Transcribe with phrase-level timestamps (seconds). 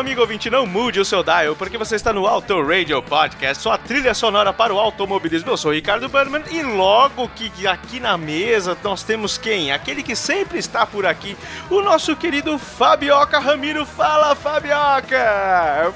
[0.00, 3.76] amigo ouvinte, não mude o seu dial, porque você está no Auto Radio Podcast, sua
[3.76, 5.50] trilha sonora para o automobilismo.
[5.50, 9.70] Eu sou o Ricardo Berman e logo que aqui na mesa nós temos quem?
[9.70, 11.36] Aquele que sempre está por aqui,
[11.68, 13.84] o nosso querido Fabioca Ramiro.
[13.84, 15.92] Fala, Fabioca!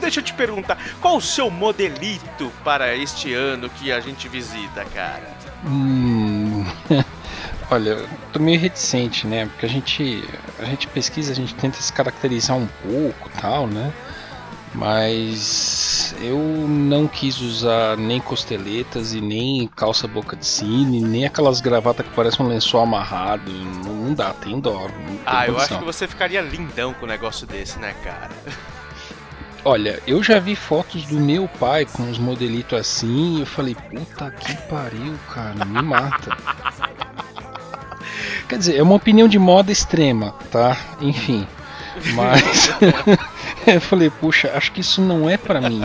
[0.00, 4.84] Deixa eu te perguntar, qual o seu modelito para este ano que a gente visita,
[4.94, 5.28] cara?
[5.66, 6.64] Hum,
[7.72, 9.46] olha, eu tô meio reticente, né?
[9.46, 10.22] Porque a gente,
[10.58, 13.92] a gente pesquisa, a gente tenta se caracterizar um pouco, tal, né?
[14.74, 21.60] Mas eu não quis usar nem costeletas e nem calça boca de cine, nem aquelas
[21.60, 23.50] gravatas que parecem um lençol amarrado.
[23.52, 24.88] Não, não dá, tem dó.
[25.26, 28.30] Ah, eu acho que você ficaria lindão com um negócio desse, né, cara?
[29.64, 33.74] Olha, eu já vi fotos do meu pai com uns modelitos assim e eu falei,
[33.74, 36.36] puta que pariu, cara, me mata.
[38.52, 40.76] Quer dizer, é uma opinião de moda extrema, tá?
[41.00, 41.46] Enfim.
[42.14, 42.68] Mas
[43.66, 45.82] eu falei, puxa, acho que isso não é pra mim.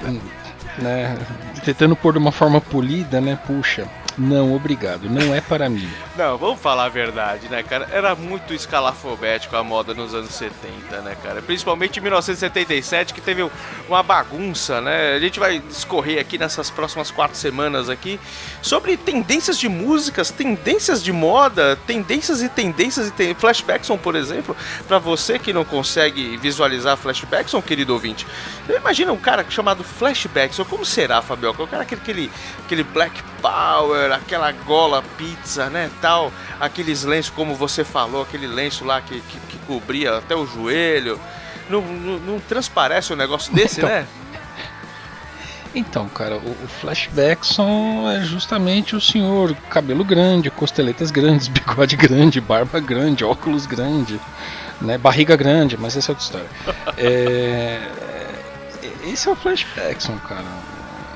[0.80, 1.14] né?
[1.62, 3.38] Tentando pôr de uma forma polida, né?
[3.46, 3.86] Puxa,
[4.18, 5.88] não, obrigado, não é para mim.
[6.16, 7.88] Não, vamos falar a verdade, né, cara?
[7.92, 11.40] Era muito escalafobético a moda nos anos 70, né, cara?
[11.40, 13.48] Principalmente em 1977, que teve
[13.88, 15.14] uma bagunça, né?
[15.14, 18.18] A gente vai discorrer aqui nessas próximas quatro semanas aqui
[18.60, 23.34] sobre tendências de músicas, tendências de moda, tendências e tendências e ten...
[23.34, 24.56] flashbackson, por exemplo,
[24.88, 28.26] para você que não consegue visualizar flashbackson, querido ouvinte.
[28.68, 31.62] Imagina um cara chamado flashbackson, como será, Fabioca?
[31.62, 32.30] O cara aquele, aquele,
[32.64, 38.84] aquele black power, aquela gola pizza, né, tal, aqueles lenços, como você falou, aquele lenço
[38.84, 41.20] lá que, que, que cobria até o joelho.
[41.68, 43.90] Não, não, não transparece um negócio desse, Então.
[43.90, 44.06] né?
[45.74, 52.40] Então, cara, o, o Flashbackson é justamente o senhor cabelo grande, costeletas grandes, bigode grande,
[52.40, 54.18] barba grande, óculos grande,
[54.80, 56.48] né, barriga grande, mas essa é outra história.
[56.96, 57.80] É,
[59.04, 60.44] esse é o Flashbackson, cara.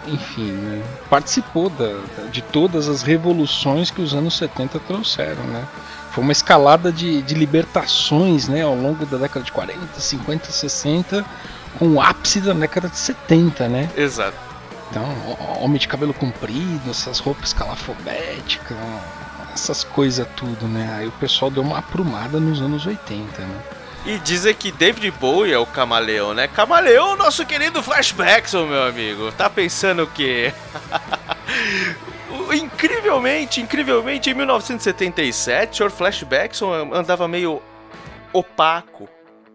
[0.06, 5.64] Enfim, né, participou da, de todas as revoluções que os anos 70 trouxeram, né?
[6.10, 11.24] Foi uma escalada de, de libertações, né, ao longo da década de 40, 50, 60,
[11.78, 13.88] com o ápice da década de 70, né?
[13.96, 14.36] Exato.
[14.90, 18.76] Então, ho- homem de cabelo comprido, essas roupas escalafobéticas,
[19.54, 20.94] essas coisas tudo, né?
[20.98, 23.58] Aí o pessoal deu uma aprumada nos anos 80, né?
[24.04, 26.48] E dizem que David Bowie é o camaleão, né?
[26.48, 29.30] Camaleão, nosso querido Flashbackson, meu amigo.
[29.32, 30.52] Tá pensando o quê?
[32.52, 35.90] Incrivelmente, incrivelmente, em 1977, o Sr.
[35.90, 37.62] Flashbackson andava meio
[38.32, 39.08] opaco,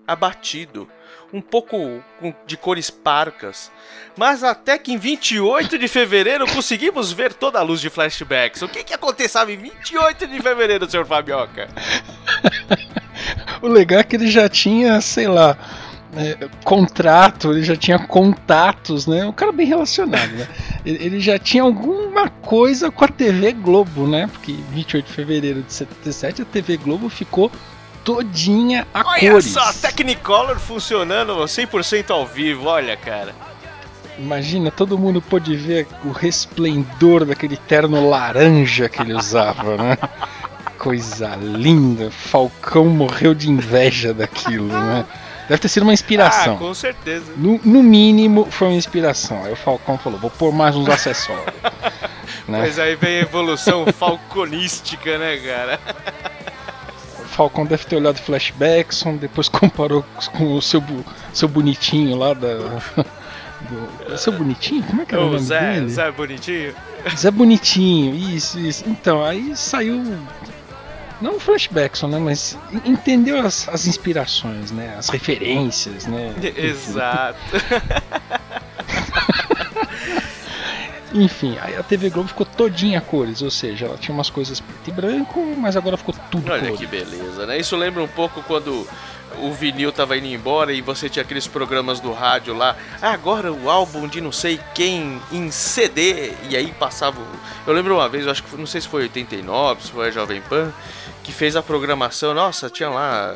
[0.08, 0.88] abatido,
[1.34, 2.02] um pouco
[2.46, 3.72] de cores parcas.
[4.16, 8.66] Mas até que em 28 de fevereiro conseguimos ver toda a luz de Flashbackson.
[8.66, 11.06] O que que acontecia em 28 de fevereiro, Sr.
[11.06, 11.68] Fabioca?
[13.62, 15.58] O legal é que ele já tinha, sei lá,
[16.16, 19.26] é, contrato, ele já tinha contatos, né?
[19.26, 20.48] Um cara bem relacionado, né?
[20.86, 24.30] Ele, ele já tinha alguma coisa com a TV Globo, né?
[24.32, 27.52] Porque 28 de fevereiro de 77 a TV Globo ficou
[28.06, 29.48] todinha a Olha cores.
[29.48, 33.36] só, Technicolor funcionando 100% ao vivo, olha, cara.
[34.18, 39.98] Imagina, todo mundo pôde ver o resplendor daquele terno laranja que ele usava, né?
[40.78, 42.12] Coisa linda.
[42.12, 45.06] Falcão morreu de inveja daquilo, né?
[45.50, 46.58] Deve ter sido uma Ah, inspiração.
[46.58, 47.32] com certeza.
[47.38, 49.44] No, no mínimo, foi uma inspiração.
[49.46, 51.46] Aí o Falcão falou: vou pôr mais uns acessórios.
[52.48, 52.60] né?
[52.60, 55.80] Mas aí vem a evolução falconística, né, cara?
[57.22, 60.04] O Falcão deve ter olhado Flashbackson, depois comparou
[60.36, 60.84] com o seu,
[61.34, 64.18] seu bonitinho lá da, do.
[64.18, 64.84] Seu Bonitinho?
[64.84, 65.90] Como é que era o O nome Zé, dele?
[65.90, 66.76] Zé Bonitinho.
[67.16, 68.84] Zé Bonitinho, isso, isso.
[68.88, 70.04] Então, aí saiu.
[71.20, 72.20] Não flashbacks, né?
[72.20, 74.96] Mas entendeu as, as inspirações, né?
[74.98, 76.34] As referências, né?
[76.56, 77.40] Exato.
[81.14, 84.90] Enfim, aí a TV Globo ficou todinha cores, ou seja, ela tinha umas coisas preto
[84.90, 86.80] e branco, mas agora ficou tudo Olha cores.
[86.80, 87.58] que beleza, né?
[87.58, 88.86] Isso lembra um pouco quando
[89.42, 92.76] o vinil tava indo embora e você tinha aqueles programas do rádio lá.
[93.02, 96.34] Ah, agora o álbum de não sei quem em CD.
[96.50, 97.22] E aí passava.
[97.66, 100.12] Eu lembro uma vez, eu acho que não sei se foi 89, se foi a
[100.12, 100.74] Jovem Pan,
[101.28, 102.34] que fez a programação.
[102.34, 103.36] Nossa, tinha lá.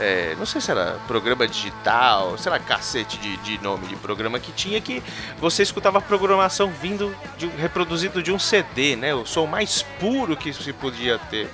[0.00, 4.40] é, não sei se era programa digital, sei lá, cacete de, de nome de programa
[4.40, 5.02] que tinha que
[5.38, 9.14] você escutava a programação vindo de, reproduzido de um CD, né?
[9.14, 11.50] O som mais puro que se podia ter.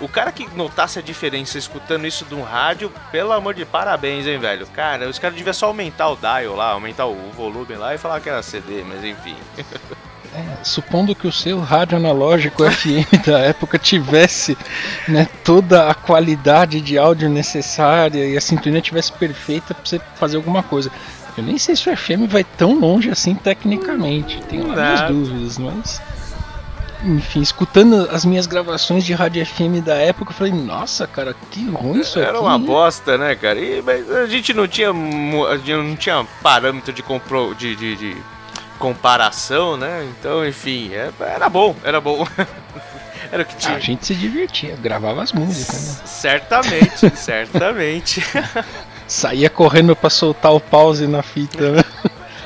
[0.00, 4.26] O cara que notasse a diferença escutando isso de um rádio, pelo amor de parabéns,
[4.26, 4.66] hein, velho?
[4.68, 8.18] Cara, os caras deviam só aumentar o dial lá, aumentar o volume lá e falar
[8.20, 9.36] que era CD, mas enfim.
[10.34, 14.56] É, supondo que o seu rádio analógico FM da época tivesse
[15.06, 20.36] né, toda a qualidade de áudio necessária e a sintonia tivesse perfeita para você fazer
[20.38, 20.90] alguma coisa.
[21.36, 25.12] Eu nem sei se o FM vai tão longe assim tecnicamente, tenho lá minhas Nada.
[25.12, 26.00] dúvidas, mas.
[27.04, 31.68] Enfim, escutando as minhas gravações de rádio FM da época, eu falei, nossa, cara, que
[31.68, 32.28] ruim isso aqui.
[32.28, 33.58] Era uma hein?" bosta, né, cara?
[33.58, 37.74] E, mas a gente não tinha, mu- a gente não tinha parâmetro de, compro, de,
[37.74, 38.16] de, de
[38.82, 40.04] comparação, né?
[40.10, 42.26] Então, enfim, é- era bom, era bom.
[43.30, 43.76] era o que tinha.
[43.76, 46.02] A gente se divertia, gravava as músicas, né?
[46.04, 48.20] Certamente, certamente.
[49.06, 51.82] Saía correndo pra soltar o pause na fita, né?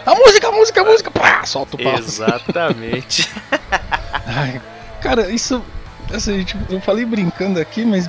[0.05, 2.03] A música, a música, a música, pá, solta o pause.
[2.23, 3.31] Exatamente.
[4.27, 4.61] Ai,
[5.01, 5.65] cara, isso.
[6.13, 8.09] Assim, tipo, eu falei brincando aqui, mas.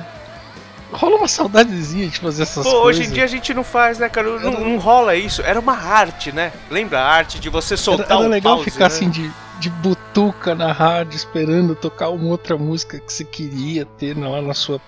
[0.92, 3.00] Rola uma saudadezinha de fazer essas Pô, coisas.
[3.00, 4.38] hoje em dia a gente não faz, né, cara?
[4.38, 5.42] Não, não rola isso.
[5.42, 6.52] Era uma arte, né?
[6.70, 8.94] Lembra a arte de você era, soltar era um legal pause, ficar né?
[8.94, 9.30] assim de,
[9.60, 14.54] de butuca na rádio, esperando tocar uma outra música que você queria ter lá na
[14.54, 14.80] sua,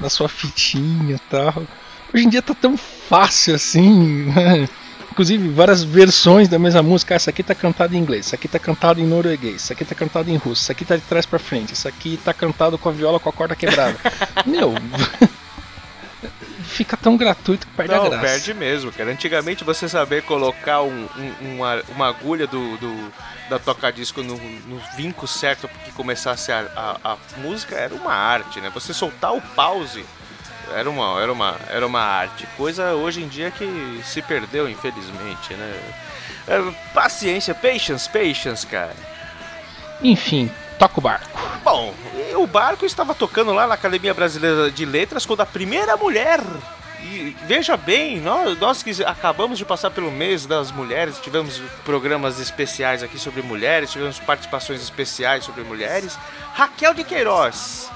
[0.00, 1.54] na sua fitinha e tal.
[2.12, 4.68] Hoje em dia tá tão fácil assim, né?
[5.18, 7.12] Inclusive, várias versões da mesma música.
[7.12, 9.84] Ah, Essa aqui tá cantada em inglês, essa aqui tá cantada em norueguês, essa aqui
[9.84, 12.78] tá cantada em russo, essa aqui tá de trás pra frente, essa aqui tá cantado
[12.78, 13.98] com a viola com a corda quebrada.
[14.46, 14.72] Meu,
[16.62, 18.22] fica tão gratuito que perde a Não, graça.
[18.24, 19.10] perde mesmo, cara.
[19.10, 23.12] Antigamente você saber colocar um- um- uma, uma agulha do, do-
[23.50, 26.60] da toca-disco no, no vinco certo para que começasse a,
[27.02, 28.70] a- a música era uma arte, né?
[28.72, 30.04] Você soltar o pause
[30.74, 32.46] era uma, era, uma, era uma arte.
[32.56, 35.80] Coisa hoje em dia que se perdeu, infelizmente, né?
[36.46, 36.62] É,
[36.94, 38.96] paciência, patience, patience, cara.
[40.02, 41.40] Enfim, toca o barco.
[41.62, 41.94] Bom,
[42.36, 46.40] o barco estava tocando lá na Academia Brasileira de Letras quando a primeira mulher.
[47.00, 52.40] E veja bem, nós, nós que acabamos de passar pelo mês das mulheres, tivemos programas
[52.40, 56.18] especiais aqui sobre mulheres, tivemos participações especiais sobre mulheres.
[56.54, 57.90] Raquel de Queiroz.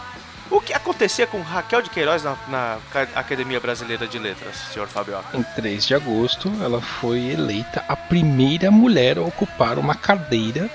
[0.52, 4.86] O que acontecia com Raquel de Queiroz na, na Ca- Academia Brasileira de Letras, senhor
[4.86, 5.36] Fabioca?
[5.36, 10.68] Em 3 de agosto, ela foi eleita a primeira mulher a ocupar uma cadeira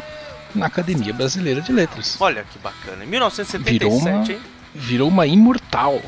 [0.56, 2.18] na Academia Brasileira de Letras.
[2.20, 3.04] Olha que bacana.
[3.04, 4.42] Em Virou 1977, uma, hein?
[4.74, 6.02] virou uma imortal.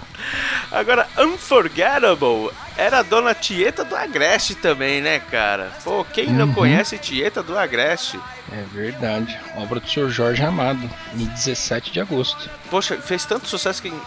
[0.71, 5.71] Agora, Unforgettable era a dona Tieta do Agreste também, né, cara?
[5.83, 6.53] Pô, quem não Uhum.
[6.53, 8.19] conhece Tieta do Agreste?
[8.51, 9.37] É verdade.
[9.55, 10.09] Obra do Sr.
[10.09, 12.49] Jorge Amado, em 17 de agosto.
[12.71, 14.01] Poxa, fez tanto sucesso que em,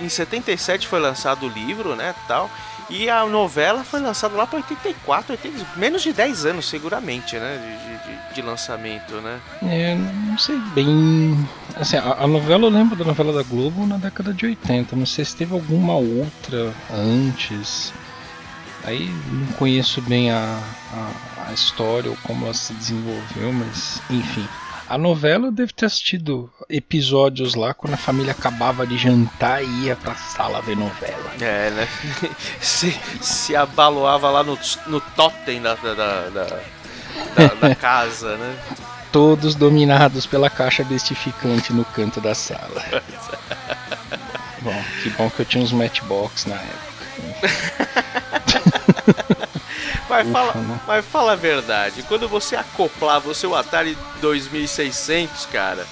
[0.00, 2.50] em, em 77 foi lançado o livro, né, tal.
[2.90, 7.58] E a novela foi lançada lá para 84, 80, menos de 10 anos, seguramente, né,
[7.62, 9.40] de, de- de lançamento, né?
[9.62, 11.46] É, não sei bem.
[11.76, 14.94] Assim, a, a novela eu lembro da novela da Globo na década de 80.
[14.96, 17.92] Não sei se teve alguma outra antes.
[18.88, 20.58] Aí não conheço bem a,
[20.94, 24.48] a, a história ou como ela se desenvolveu, mas enfim.
[24.88, 29.84] A novela eu devo ter assistido episódios lá quando a família acabava de jantar e
[29.84, 31.32] ia pra sala ver novela.
[31.38, 31.86] É, né?
[32.62, 38.56] se, se abaloava lá no, no totem da, da, da, da, da- casa, né?
[39.12, 42.82] Todos dominados pela caixa bestificante no canto da sala.
[44.62, 46.88] bom, que bom que eu tinha uns matchbox na época.
[50.08, 50.80] Mas Ufa, fala, né?
[50.86, 55.86] mas fala a verdade, quando você acoplava o seu Atari 2600, cara,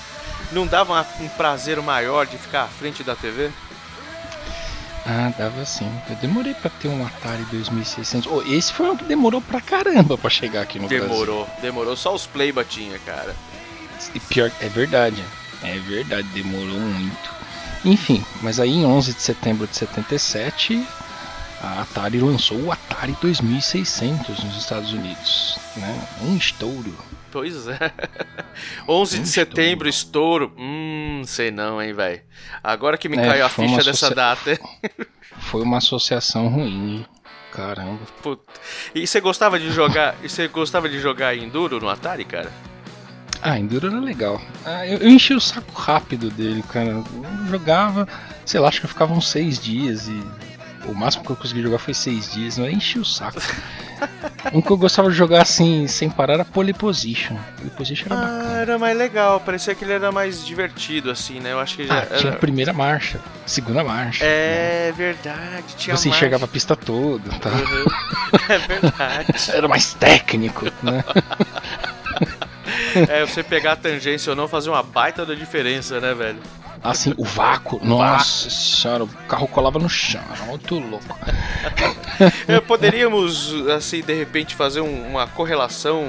[0.53, 3.51] não dava um prazer maior de ficar à frente da TV?
[5.09, 5.89] Ah, dava sim.
[6.11, 8.27] Eu demorei pra ter um Atari 2600.
[8.31, 11.09] Oh, esse foi um que demorou pra caramba pra chegar aqui no Brasil.
[11.09, 13.35] Demorou, demorou, só os Playba tinha, cara.
[14.15, 15.23] E pior, é verdade.
[15.63, 17.31] É verdade, demorou muito.
[17.85, 20.85] Enfim, mas aí em 11 de setembro de 77,
[21.63, 26.09] a Atari lançou o Atari 2600 nos Estados Unidos, né?
[26.23, 26.95] Um estouro.
[27.31, 27.93] Pois é.
[28.89, 30.53] 11 de Um setembro, estouro.
[30.57, 32.21] Hum, sei não, hein, velho.
[32.63, 34.59] Agora que me É, caiu a ficha dessa data.
[35.41, 37.07] Foi uma associação ruim, hein?
[37.53, 38.01] caramba.
[38.23, 38.43] Puta.
[38.95, 40.15] E você gostava de jogar.
[40.23, 42.51] E você gostava de jogar Enduro no Atari, cara?
[43.43, 44.41] Ah, Enduro era legal.
[44.65, 46.89] Ah, eu, eu enchi o saco rápido dele, cara.
[46.91, 47.05] Eu
[47.51, 48.07] jogava,
[48.47, 50.23] sei lá, acho que eu ficava uns seis dias e.
[50.89, 53.41] O máximo que eu consegui jogar foi seis dias, eu enchi o saco.
[54.53, 57.37] um que eu gostava de jogar assim, sem parar, era Pole Position.
[57.57, 58.59] Pole Position era Ah, bacana.
[58.61, 59.41] era mais legal.
[59.41, 61.53] Parecia que ele era mais divertido, assim, né?
[61.53, 61.99] Eu acho que já.
[61.99, 62.39] Ah, tinha a era...
[62.39, 64.25] primeira marcha, segunda marcha.
[64.25, 64.31] né?
[64.31, 66.17] É verdade, tinha Você mais.
[66.19, 67.51] enxergava a pista toda, tá?
[67.51, 67.85] Uhum.
[68.49, 69.33] É verdade.
[69.53, 71.03] Era mais técnico, né?
[73.09, 76.39] É, você pegar a tangência ou não fazer uma baita da diferença, né, velho?
[76.91, 81.19] Assim, o vácuo, nossa senhora, o carro colava no chão, era muito louco.
[82.49, 86.09] É, poderíamos, assim, de repente fazer um- uma correlação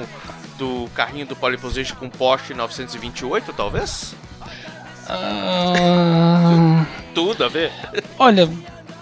[0.56, 4.14] do carrinho do Pole Position com o Porsche 928, talvez?
[5.08, 7.70] Ah, Tudo a ver.
[8.18, 8.48] olha,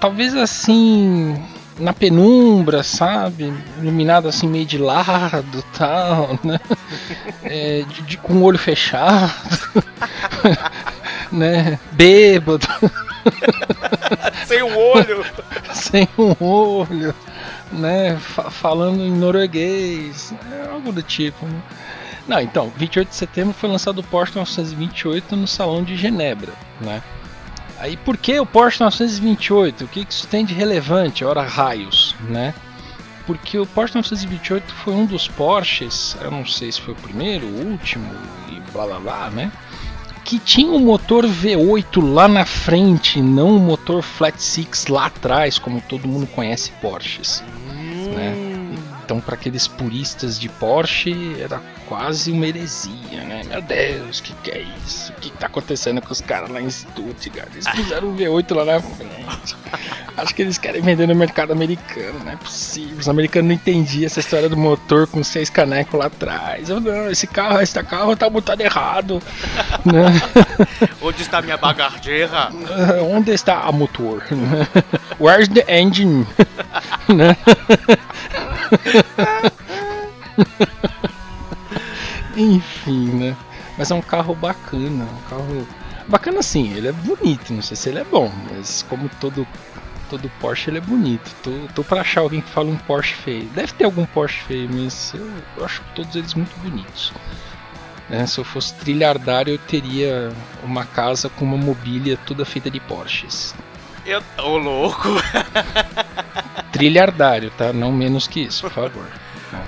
[0.01, 1.37] talvez assim,
[1.79, 3.53] na penumbra, sabe?
[3.81, 6.59] Iluminado assim meio de lado tal, né?
[7.45, 9.33] É, de- de- com o olho fechado,
[11.37, 11.79] né?
[11.93, 12.67] Bêbado,
[14.47, 15.25] Sem o olho.
[15.73, 17.15] sem um olho,
[17.73, 18.17] né?
[18.17, 21.61] Fa- falando em norueguês, é, algo do tipo, né?
[22.29, 27.03] Não, então, 28 de setembro foi lançado o Porsche 928 no Salão de Genebra, né?
[27.79, 29.85] Aí por que o Porsche 928?
[29.85, 31.25] O que que isso tem de relevante?
[31.25, 32.55] Ora raios, né?
[33.27, 37.47] Porque o Porsche 928 foi um dos Porsches, eu não sei se foi o primeiro,
[37.47, 38.09] o último
[38.49, 39.51] e blá blá blá, né?
[40.27, 45.57] Que tinha um motor V8 lá na frente, não um motor flat six lá atrás,
[45.57, 47.45] como todo mundo conhece Porsches.
[48.13, 48.46] Né?
[49.07, 53.43] Então, para aqueles puristas de Porsche, era quase uma heresia, né?
[53.49, 55.13] Meu Deus, o que, que é isso?
[55.13, 57.49] O que, que tá acontecendo com os caras lá em Stuttgart?
[57.53, 59.57] Eles fizeram um V8 lá na frente.
[60.17, 62.99] Acho que eles querem vender no mercado americano, não é possível.
[62.99, 66.69] Os americanos não entendiam essa história do motor com seis canecos lá atrás.
[66.69, 69.23] Eu, não, esse carro, esse carro tá montado errado.
[69.85, 70.07] né?
[71.01, 72.51] Onde está minha bagageira?
[73.09, 74.25] Onde está a motor?
[75.21, 76.27] Where's the engine?
[77.09, 77.37] né?
[82.37, 83.37] Enfim, né?
[83.79, 85.67] Mas é um carro bacana, um carro
[86.09, 89.47] bacana assim, ele é bonito, não sei se ele é bom, mas como todo
[90.09, 91.31] todo Porsche ele é bonito.
[91.43, 93.45] Tô, tô pra achar alguém que fala um Porsche feio.
[93.55, 97.13] Deve ter algum Porsche feio, mas eu, eu acho todos eles muito bonitos.
[98.09, 98.27] né?
[98.27, 100.33] se eu fosse trilhardário, eu teria
[100.63, 103.55] uma casa com uma mobília toda feita de Porsches.
[104.07, 104.23] Eu.
[104.39, 105.09] Ô, louco.
[106.73, 107.73] Trilhardário, tá?
[107.73, 109.07] Não menos que isso, por favor.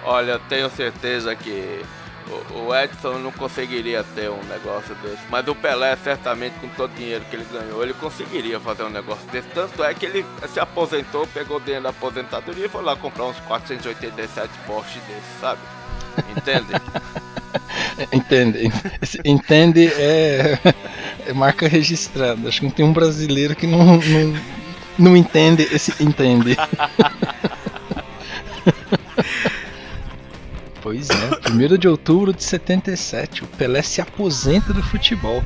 [0.04, 1.84] Olha, eu tenho certeza que
[2.30, 5.22] o, o Edson não conseguiria ter um negócio desse.
[5.30, 8.90] Mas o Pelé, certamente, com todo o dinheiro que ele ganhou, ele conseguiria fazer um
[8.90, 9.48] negócio desse.
[9.48, 13.24] Tanto é que ele se aposentou, pegou o dinheiro da aposentadoria e foi lá comprar
[13.24, 15.60] uns 487 Porsche desses, sabe?
[16.36, 16.68] Entende?
[18.12, 18.70] Entende?
[19.24, 20.58] Entende é,
[21.26, 22.48] é marca registrada.
[22.48, 24.40] Acho que não tem um brasileiro que não, não,
[24.98, 26.56] não entende esse entende.
[30.88, 35.44] Pois é, 1 de outubro de 77, o Pelé se aposenta do futebol.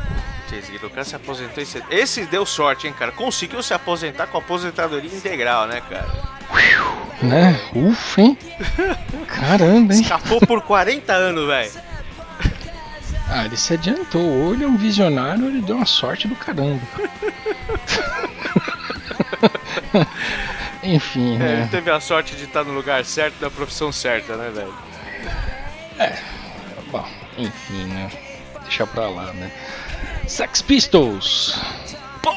[0.85, 3.11] O cara se aposentou em Esse deu sorte, hein, cara?
[3.11, 6.07] Conseguiu se aposentar com aposentadoria integral, né, cara?
[7.21, 7.61] Né?
[7.75, 8.39] Ufa, hein?
[9.27, 10.01] Caramba, hein?
[10.03, 11.73] Escapou por 40 anos, velho.
[13.29, 14.23] Ah, ele se adiantou.
[14.23, 16.81] Ou ele é um visionário ou ele deu uma sorte do caramba.
[20.85, 21.53] Enfim, É, né?
[21.63, 24.92] ele teve a sorte de estar no lugar certo, na profissão certa, né, velho?
[26.91, 27.07] Bom,
[27.39, 28.11] enfim, né?
[28.63, 29.51] Deixa pra lá, né?
[30.27, 31.59] Sex Pistols.
[32.23, 32.33] Pô,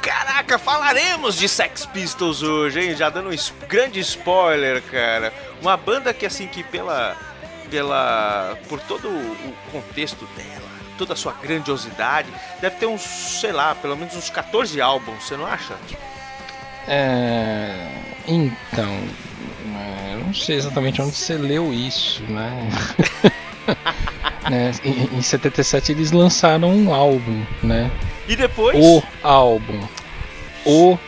[0.00, 2.96] caraca, falaremos de Sex Pistols hoje, hein?
[2.96, 5.32] Já dando um grande spoiler, cara.
[5.60, 7.16] Uma banda que, assim, que pela.
[7.70, 8.58] pela.
[8.68, 10.68] por todo o contexto dela,
[10.98, 12.28] toda a sua grandiosidade,
[12.60, 15.74] deve ter uns, sei lá, pelo menos uns 14 álbuns, você não acha?
[16.88, 17.88] É...
[18.26, 19.08] Então,
[19.82, 22.68] é, eu não sei exatamente onde você leu isso, né?
[24.48, 27.90] Né, Em, em 77 eles lançaram um álbum, né?
[28.28, 28.76] E depois.
[28.78, 29.80] O álbum.
[30.64, 30.98] O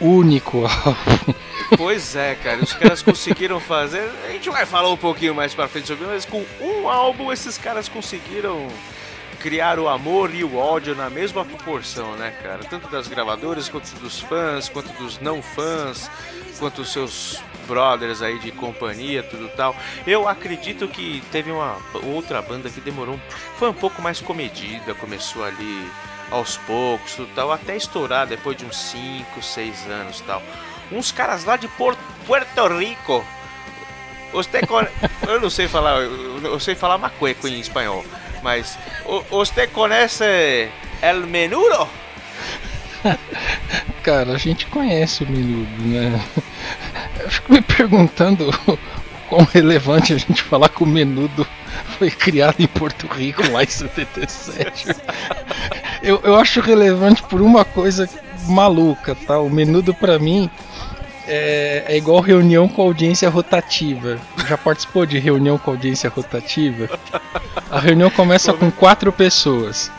[0.00, 1.34] único álbum.
[1.76, 4.10] Pois é, cara, os caras conseguiram fazer.
[4.28, 7.32] A gente vai falar um pouquinho mais pra frente sobre isso, mas com um álbum
[7.32, 8.66] esses caras conseguiram
[9.42, 12.60] criar o amor e o ódio na mesma proporção, né, cara?
[12.64, 16.08] Tanto das gravadoras, quanto dos fãs, quanto dos não fãs,
[16.60, 19.74] quanto os seus brothers aí de companhia, tudo tal.
[20.06, 23.18] Eu acredito que teve uma outra banda que demorou,
[23.58, 25.90] foi um pouco mais comedida, começou ali
[26.30, 30.40] aos poucos, tudo tal, até estourar depois de uns 5, 6 anos, tal.
[30.92, 33.24] Uns caras lá de Puerto Rico.
[34.32, 34.86] Você con...
[35.28, 38.04] eu não sei falar, eu sei falar macueco em espanhol,
[38.42, 38.78] mas
[39.30, 40.68] você conhece
[41.00, 41.88] El Menudo?
[44.02, 46.20] Cara, a gente conhece o Menudo, né?
[47.20, 48.50] Eu fico me perguntando
[49.28, 51.46] quão relevante a gente falar que o Menudo
[51.98, 54.86] foi criado em Porto Rico lá em 77.
[56.02, 58.10] Eu, eu acho relevante por uma coisa
[58.48, 59.38] maluca, tá?
[59.38, 60.50] O Menudo para mim
[61.28, 64.18] é, é, igual reunião com audiência rotativa.
[64.52, 66.86] Já participou de reunião com audiência rotativa?
[67.70, 69.90] A reunião começa com quatro pessoas.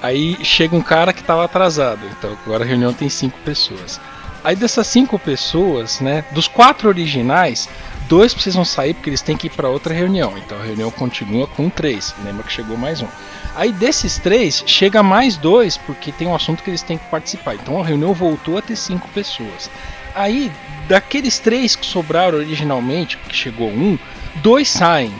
[0.00, 2.06] Aí chega um cara que estava atrasado.
[2.16, 4.00] Então agora a reunião tem cinco pessoas.
[4.44, 7.68] Aí dessas cinco pessoas, né, dos quatro originais,
[8.08, 10.38] dois precisam sair porque eles têm que ir para outra reunião.
[10.38, 12.14] Então a reunião continua com três.
[12.24, 13.08] Lembra que chegou mais um.
[13.56, 17.56] Aí desses três, chega mais dois porque tem um assunto que eles têm que participar.
[17.56, 19.68] Então a reunião voltou a ter cinco pessoas.
[20.14, 20.50] Aí,
[20.88, 23.98] daqueles três que sobraram originalmente, porque chegou um,
[24.36, 25.12] dois saem.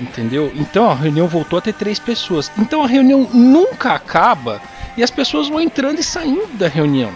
[0.00, 0.52] Entendeu?
[0.54, 2.50] Então a reunião voltou a ter três pessoas.
[2.56, 4.62] Então a reunião nunca acaba
[4.96, 7.12] e as pessoas vão entrando e saindo da reunião.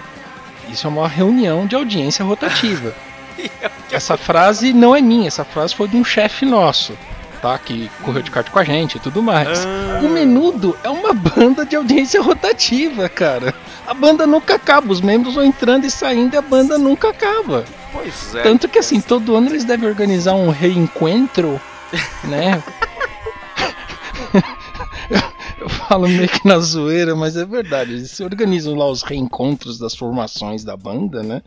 [0.68, 2.94] Isso é uma reunião de audiência rotativa.
[3.90, 6.96] Essa frase não é minha, essa frase foi de um chefe nosso,
[7.42, 7.58] tá?
[7.58, 9.66] Que correu de kart com a gente e tudo mais.
[9.66, 10.00] Ah.
[10.02, 13.52] O Menudo é uma banda de audiência rotativa, cara.
[13.86, 17.64] A banda nunca acaba, os membros vão entrando e saindo e a banda nunca acaba.
[17.92, 18.42] Pois é.
[18.42, 21.60] Tanto que assim, todo ano eles devem organizar um reencontro,
[22.24, 22.62] né?
[25.60, 27.92] Eu falo meio que na zoeira, mas é verdade.
[27.92, 31.40] Eles se organizam lá os reencontros das formações da banda, né?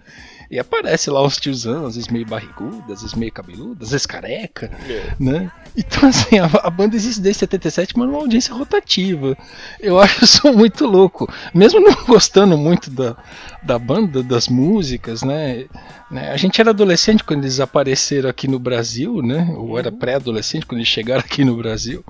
[0.49, 4.05] E aparece lá os tiozão, às vezes meio barrigudo, às vezes meio cabeludo, às vezes
[4.05, 4.71] careca,
[5.19, 5.51] né?
[5.77, 9.37] Então, assim, a, a banda existe desde 77, mas numa audiência rotativa.
[9.79, 11.31] Eu acho isso muito louco.
[11.53, 13.17] Mesmo não gostando muito da,
[13.61, 15.65] da banda, das músicas, né?
[16.09, 16.31] né?
[16.31, 19.53] A gente era adolescente quando eles apareceram aqui no Brasil, né?
[19.57, 22.03] Ou era pré-adolescente quando eles chegaram aqui no Brasil.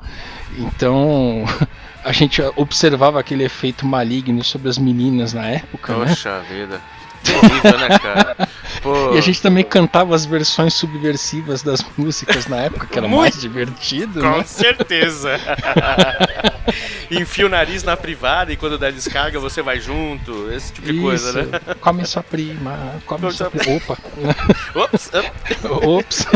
[0.59, 1.43] Então,
[2.03, 6.05] a gente observava aquele efeito maligno sobre as meninas na época, né?
[6.07, 6.79] Poxa vida.
[7.31, 8.35] Né, cara?
[8.81, 13.07] Pô, E a gente também cantava as versões subversivas das músicas na época, que era
[13.07, 14.43] mais divertido, Com né?
[14.43, 15.39] certeza.
[17.11, 20.51] Enfia o nariz na privada e quando dá descarga você vai junto.
[20.51, 21.49] Esse tipo de coisa, Isso.
[21.51, 21.59] né?
[21.81, 23.77] Come sua prima, come Come sua prima.
[23.77, 23.97] Opa,
[24.75, 25.85] Ops, op.
[25.85, 26.27] ops.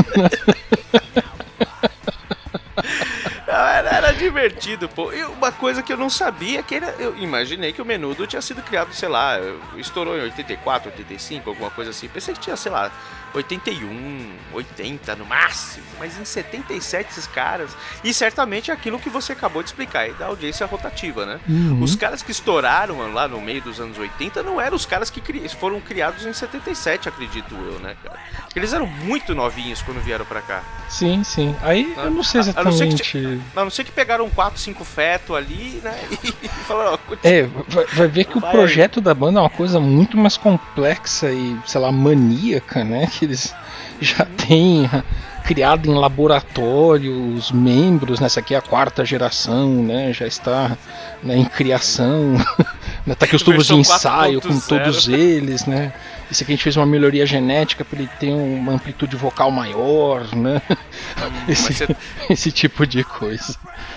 [4.20, 5.14] Divertido, pô.
[5.14, 6.92] E uma coisa que eu não sabia que era.
[7.00, 9.38] Eu imaginei que o menudo tinha sido criado, sei lá,
[9.78, 12.08] estourou em 84, 85, alguma coisa assim.
[12.10, 12.92] Pensei que tinha, sei lá,
[13.34, 15.84] 81, 80 no máximo.
[16.00, 17.76] Mas em 77 esses caras.
[18.04, 21.40] E certamente é aquilo que você acabou de explicar aí da audiência rotativa, né?
[21.48, 21.82] Uhum.
[21.84, 25.22] Os caras que estouraram lá no meio dos anos 80 não eram os caras que
[25.22, 28.20] cri- foram criados em 77, acredito eu, né, cara?
[28.56, 30.64] Eles eram muito novinhos quando vieram pra cá.
[30.90, 31.56] Sim, sim.
[31.62, 33.42] Aí eu não sei A- a não ser que exatamente.
[33.56, 35.94] A não ser que pegaram 4, 5 feto ali, né?
[36.42, 39.50] E falaram, ó, É, vai, vai ver que o Vai projeto da banda é uma
[39.50, 43.10] coisa muito mais complexa e, sei lá, maníaca, né?
[43.22, 43.56] Eles
[44.02, 44.90] já têm
[45.50, 50.14] criado em laboratório os membros, nessa aqui é a quarta geração, né?
[50.14, 50.78] Já está
[51.24, 52.34] né, em criação,
[53.04, 54.68] né, tá aqui os tubos de ensaio com 4.0.
[54.68, 55.92] todos eles, né?
[56.30, 60.24] Isso aqui a gente fez uma melhoria genética para ele ter uma amplitude vocal maior,
[60.36, 60.62] né?
[61.18, 61.96] mas Esse, você-
[62.30, 63.56] esse tipo de coisa.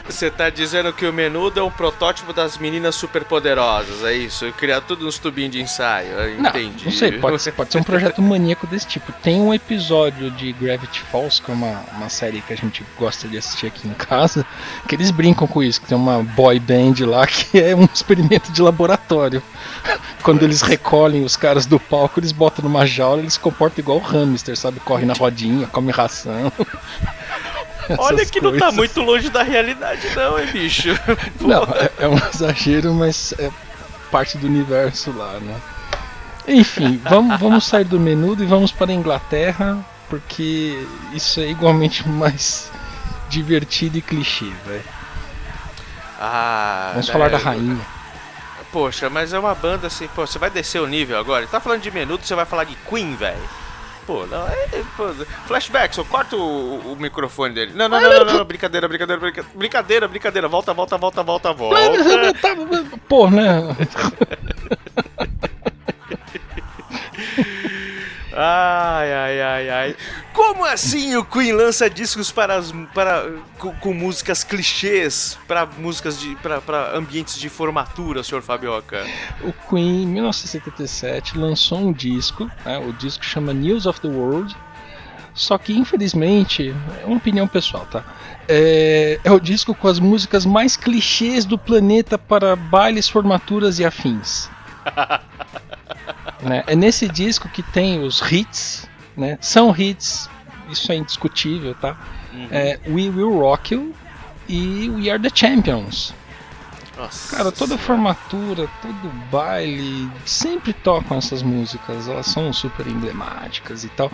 [0.08, 4.50] Você tá dizendo que o menudo é um protótipo das meninas superpoderosas, é isso?
[4.52, 6.86] Criar tudo nos tubinhos de ensaio, eu Não, entendi.
[6.86, 9.12] não sei, pode pode ser um projeto maníaco desse tipo.
[9.22, 13.28] Tem um episódio de Gravity Falls, que é uma, uma série que a gente gosta
[13.28, 14.46] de assistir aqui em casa,
[14.88, 18.52] que eles brincam com isso, que tem uma boy band lá que é um experimento
[18.52, 19.42] de laboratório.
[20.22, 23.98] Quando eles recolhem os caras do palco, eles botam numa jaula, eles se comportam igual
[23.98, 24.80] o hamster, sabe?
[24.80, 26.52] Corre na rodinha, come ração.
[27.98, 28.76] Olha que não tá coisas.
[28.76, 30.90] muito longe da realidade não, hein, bicho?
[31.40, 33.50] Não, é, é um exagero, mas é
[34.10, 35.60] parte do universo lá, né?
[36.46, 42.04] Enfim, vamos, vamos sair do menudo e vamos para a Inglaterra, porque isso é igualmente
[42.06, 42.70] mais
[43.30, 44.84] divertido e clichê, velho.
[46.20, 47.80] Ah, Vamos né, falar da rainha.
[48.70, 51.46] Poxa, mas é uma banda assim, pô, você vai descer o nível agora.
[51.46, 53.40] Tá falando de menudo, você vai falar de Queen, velho.
[54.06, 55.14] Pô, não, é, é, pô,
[55.46, 57.72] flashback, só corta o, o microfone dele.
[57.74, 61.52] Não, não, não, não, não, não, brincadeira, brincadeira, brinca- brincadeira, brincadeira, volta, volta, volta, volta,
[61.54, 61.80] volta.
[63.08, 63.62] Pô, né?
[68.34, 69.96] Ai, ai, ai, ai.
[70.32, 76.18] Como assim o Queen lança discos para, as, para com, com músicas clichês, para músicas
[76.18, 79.06] de, para, para ambientes de formatura, senhor Fabioca?
[79.42, 84.56] O Queen, em 1977, lançou um disco, né, o disco chama News of the World.
[85.34, 88.04] Só que, infelizmente, é uma opinião pessoal, tá?
[88.46, 93.84] É, é o disco com as músicas mais clichês do planeta para bailes, formaturas e
[93.84, 94.50] afins.
[96.42, 96.64] Né?
[96.66, 99.38] É nesse disco que tem os hits, né?
[99.40, 100.28] São hits,
[100.70, 101.96] isso é indiscutível, tá?
[102.50, 103.94] É, We Will Rock You
[104.48, 106.14] e We Are the Champions.
[106.96, 107.36] Nossa.
[107.36, 114.10] Cara, toda formatura, todo baile, sempre tocam essas músicas, elas são super emblemáticas e tal.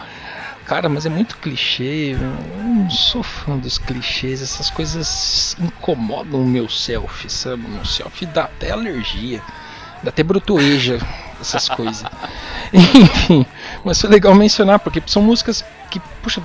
[0.64, 2.19] Cara, mas é muito clichê, eu
[2.62, 7.67] não sou fã dos clichês, essas coisas incomodam o meu selfie, sabe?
[7.67, 9.43] Meu selfie dá até alergia,
[10.03, 10.99] dá até brotoeja,
[11.40, 12.05] essas coisas.
[12.72, 13.46] Enfim,
[13.85, 16.42] mas foi legal mencionar, porque são músicas que, puxa,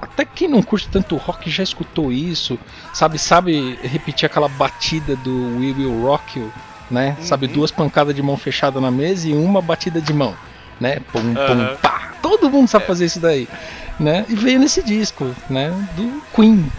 [0.00, 2.58] até quem não curte tanto rock já escutou isso,
[2.92, 6.52] sabe, sabe repetir aquela batida do We Will Rock You,
[6.90, 7.16] né?
[7.20, 10.34] Sabe, duas pancadas de mão fechada na mesa e uma batida de mão,
[10.80, 11.00] né?
[11.12, 11.76] Pum, pum, Aham.
[11.82, 12.12] pá.
[12.22, 13.48] Todo mundo sabe fazer isso daí,
[14.00, 14.24] né?
[14.28, 15.70] E veio nesse disco, né?
[15.94, 16.70] Do Queen.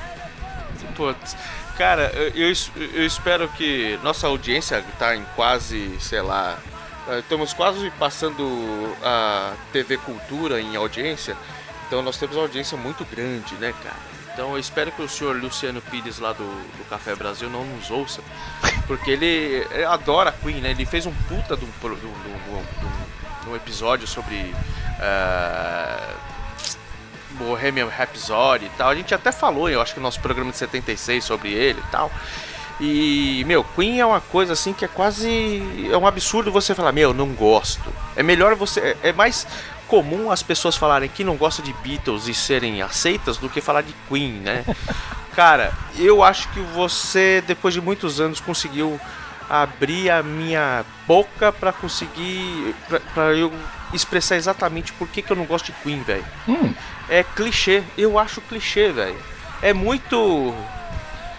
[0.96, 1.38] Putz.
[1.78, 2.54] Cara, eu, eu
[2.96, 6.58] eu espero que nossa audiência tá em quase, sei lá.
[7.10, 11.36] Eh, Estamos quase passando a TV Cultura em audiência.
[11.88, 13.96] Então nós temos uma audiência muito grande, né, cara?
[14.34, 17.90] Então eu espero que o senhor Luciano Pires lá do, do Café Brasil não nos
[17.90, 18.22] ouça.
[18.86, 20.72] Porque ele, ele adora Queen, né?
[20.72, 24.54] Ele fez um puta de um, de um- de um- de um- episódio sobre.
[25.00, 26.14] eh,
[27.32, 28.90] Bohemian Rhapsody e tal.
[28.90, 31.92] A gente até falou, eu acho que no nosso programa de 76 sobre ele e
[31.92, 32.12] tal.
[32.80, 35.62] E, meu, Queen é uma coisa assim que é quase.
[35.92, 37.92] É um absurdo você falar, meu, não gosto.
[38.16, 38.96] É melhor você.
[39.02, 39.48] É mais
[39.88, 43.82] comum as pessoas falarem que não gostam de Beatles e serem aceitas do que falar
[43.82, 44.64] de Queen, né?
[45.36, 49.00] Cara, eu acho que você, depois de muitos anos, conseguiu
[49.50, 52.76] abrir a minha boca pra conseguir.
[52.88, 53.52] pra, pra eu
[53.94, 56.26] expressar exatamente por que, que eu não gosto de Queen, velho.
[56.48, 56.74] Hum,
[57.10, 59.18] É clichê, eu acho clichê, velho.
[59.62, 60.54] É muito.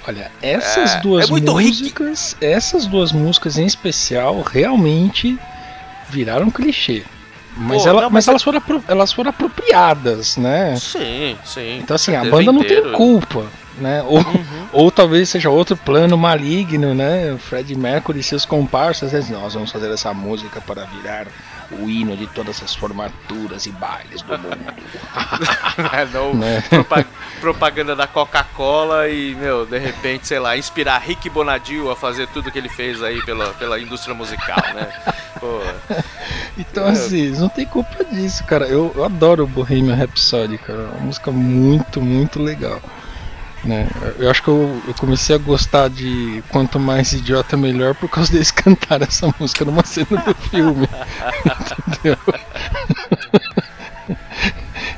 [0.08, 5.38] Olha, essas É, duas é músicas, essas duas músicas em especial, realmente
[6.08, 7.04] viraram clichê.
[7.56, 10.76] Mas, Pô, ela- não, mas mas elas, foram elas foram apropriadas, né?
[10.76, 11.78] Sim, sim.
[11.78, 12.92] Então assim, a banda não tem inteiro.
[12.92, 13.46] culpa,
[13.78, 14.02] né?
[14.06, 14.44] Ou, Uhum.
[14.72, 17.36] ou talvez seja outro plano maligno, né?
[17.38, 19.24] Fred Mercury e seus comparsas, né?
[19.30, 21.26] nós vamos fazer essa música para virar
[21.70, 24.58] o hino de todas as formaturas e bailes do mundo.
[25.92, 26.62] É, não, Né?
[26.68, 27.04] propa-
[27.40, 32.50] propaganda da Coca-Cola e, meu, de repente, sei lá, inspirar Rick Bonadio a fazer tudo
[32.50, 34.88] que ele fez aí pela, pela indústria musical, né?
[35.38, 35.60] Pô,
[36.58, 36.90] Então É.
[36.90, 38.66] assim, não tem culpa disso, cara.
[38.66, 40.78] Eu, eu adoro o Bohemian Rhapsody, cara.
[40.80, 42.80] É uma música muito, muito legal.
[43.64, 43.88] Né?
[44.18, 48.30] Eu acho que eu, eu comecei a gostar de Quanto Mais Idiota Melhor por causa
[48.32, 50.88] deles cantar essa música numa cena do filme.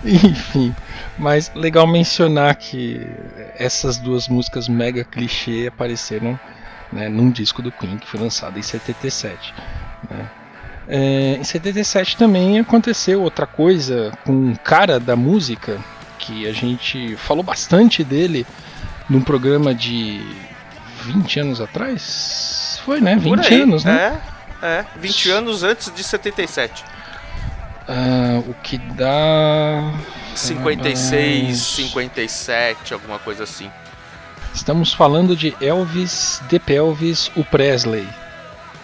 [0.04, 0.74] Enfim,
[1.18, 3.06] mas legal mencionar que
[3.56, 6.38] essas duas músicas mega clichê apareceram
[6.92, 9.54] né, num disco do Queen que foi lançado em 77.
[10.10, 10.30] né.
[10.92, 15.78] É, em 77 também aconteceu outra coisa com um cara da música
[16.30, 18.46] que a gente falou bastante dele
[19.08, 20.24] num programa de
[21.04, 22.80] 20 anos atrás.
[22.84, 23.16] Foi, né?
[23.16, 24.20] 20 por aí, anos, né?
[24.62, 26.84] É, é, 20 anos antes de 77.
[27.88, 29.92] Ah, o que dá.
[30.34, 31.58] 56, Parabéns.
[31.58, 33.68] 57, alguma coisa assim.
[34.54, 38.08] Estamos falando de Elvis de Pelvis, o Presley.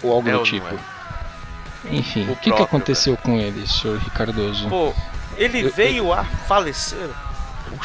[0.02, 0.66] Ou algo É do tipo.
[0.66, 1.94] é?
[1.96, 4.68] Enfim, O o que, que próprio, aconteceu com ele, senhor Ricardoso?
[4.68, 4.92] Pô,
[5.36, 7.08] ele Eu- veio a falecer.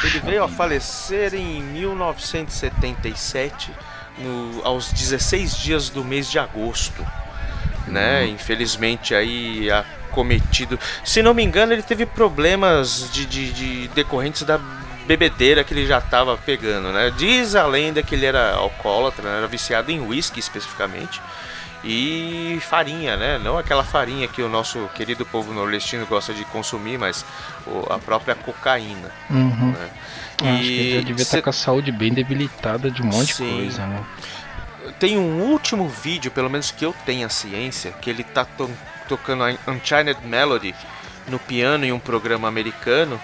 [0.03, 3.71] Ele veio a falecer em 1977,
[4.17, 7.05] no- aos 16 dias do mês de agosto.
[7.87, 8.27] Né?
[8.27, 10.79] Infelizmente aí acometido.
[11.03, 14.59] Se não me engano, ele teve problemas de, de- de decorrentes da
[15.07, 17.11] bebedeira que ele já estava pegando, né?
[17.17, 19.37] Diz a lenda que ele era alcoólatra, né?
[19.39, 21.19] era viciado em whisky especificamente.
[21.83, 23.39] E farinha, né?
[23.39, 27.25] Não aquela farinha que o nosso querido povo nordestino gosta de consumir, mas
[27.89, 29.11] a própria cocaína.
[29.29, 29.71] Uhum.
[29.71, 29.89] né?
[30.43, 33.33] Acho que ele já devia cê- estar com a saúde bem debilitada de um monte
[33.35, 33.45] Sim.
[33.47, 34.03] de coisa, né?
[34.99, 38.69] Tem um último vídeo, pelo menos que eu tenha ciência, que ele tá to-
[39.07, 40.73] tocando a Unchained Melody
[41.27, 43.19] no piano em um programa americano.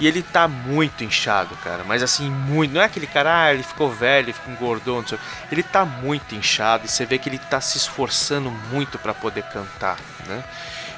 [0.00, 1.82] E ele tá muito inchado, cara.
[1.84, 2.72] Mas assim, muito.
[2.72, 5.18] Não é aquele cara, ah, ele ficou velho, ficou engordou, não sei.
[5.50, 9.42] Ele tá muito inchado e você vê que ele tá se esforçando muito para poder
[9.44, 10.44] cantar, né?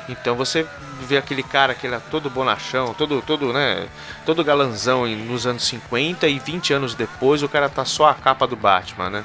[0.09, 0.67] Então você
[1.03, 3.87] vê aquele cara que era todo bonachão, todo, todo, né,
[4.27, 8.47] todo galanzão nos anos 50 e 20 anos depois o cara tá só a capa
[8.47, 9.25] do Batman, né?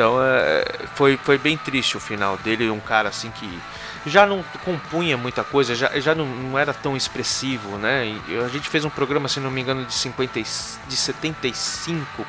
[0.00, 3.60] Então é, foi, foi bem triste o final dele, um cara assim que
[4.06, 8.06] já não compunha muita coisa, já, já não, não era tão expressivo, né?
[8.26, 12.26] E a gente fez um programa, se não me engano, de, 50, de 75,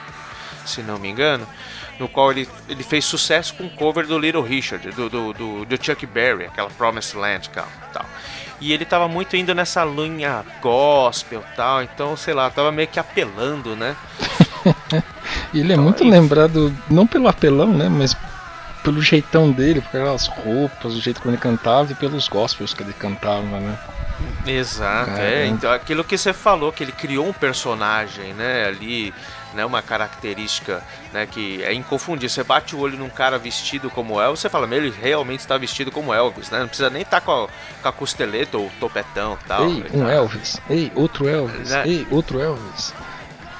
[0.66, 1.48] se não me engano,
[1.98, 5.66] no qual ele, ele fez sucesso com o cover do Little Richard, do, do, do,
[5.66, 7.52] do Chuck Berry, aquela Promised Land
[7.94, 8.06] tal.
[8.60, 13.00] E ele tava muito indo nessa linha gospel tal, então, sei lá, tava meio que
[13.00, 13.96] apelando, né?
[15.54, 17.90] ele é então, muito lembrado, não pelo apelão, né?
[17.90, 18.16] Mas
[18.84, 22.94] pelo jeitão dele, pelas roupas, o jeito como ele cantava e pelos gospels que ele
[22.94, 23.78] cantava, né?
[24.46, 25.46] Exato, é.
[25.48, 29.14] Então, aquilo que você falou, que ele criou um personagem, né, ali,
[29.54, 32.30] né, uma característica, né, que é inconfundível.
[32.30, 35.92] Você bate o olho num cara vestido como Elvis, você fala, ele realmente está vestido
[35.92, 36.60] como Elvis, né?
[36.60, 37.48] Não precisa nem estar tá com, a,
[37.82, 39.66] com a costeleta ou topetão tal.
[39.66, 40.12] Ei, um tá.
[40.12, 40.62] Elvis.
[40.70, 41.70] Ei, outro Elvis.
[41.70, 41.84] Né?
[41.88, 42.94] Ei, outro Elvis.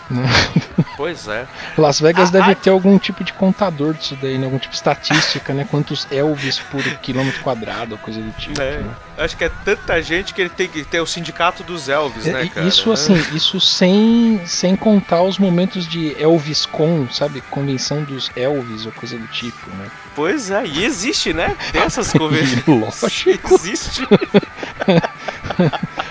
[1.02, 1.48] Pois é.
[1.80, 4.46] Las Vegas ah, deve ah, ter algum tipo de contador disso daí, né?
[4.46, 5.68] algum tipo de estatística, né?
[5.68, 8.62] Quantos Elvis por quilômetro quadrado, coisa do tipo.
[8.62, 8.94] É, né?
[9.18, 12.48] Acho que é tanta gente que ele tem que ter o sindicato dos Elvis, né,
[12.54, 12.68] cara?
[12.68, 17.42] Isso assim, isso sem, sem contar os momentos de Elvis Con, sabe?
[17.50, 19.88] Convenção dos Elvis ou coisa do tipo, né?
[20.16, 21.58] Pois é, e existe, né?
[21.72, 22.64] Tem essas convenções.
[22.68, 23.56] Lógico.
[23.56, 24.04] Existe.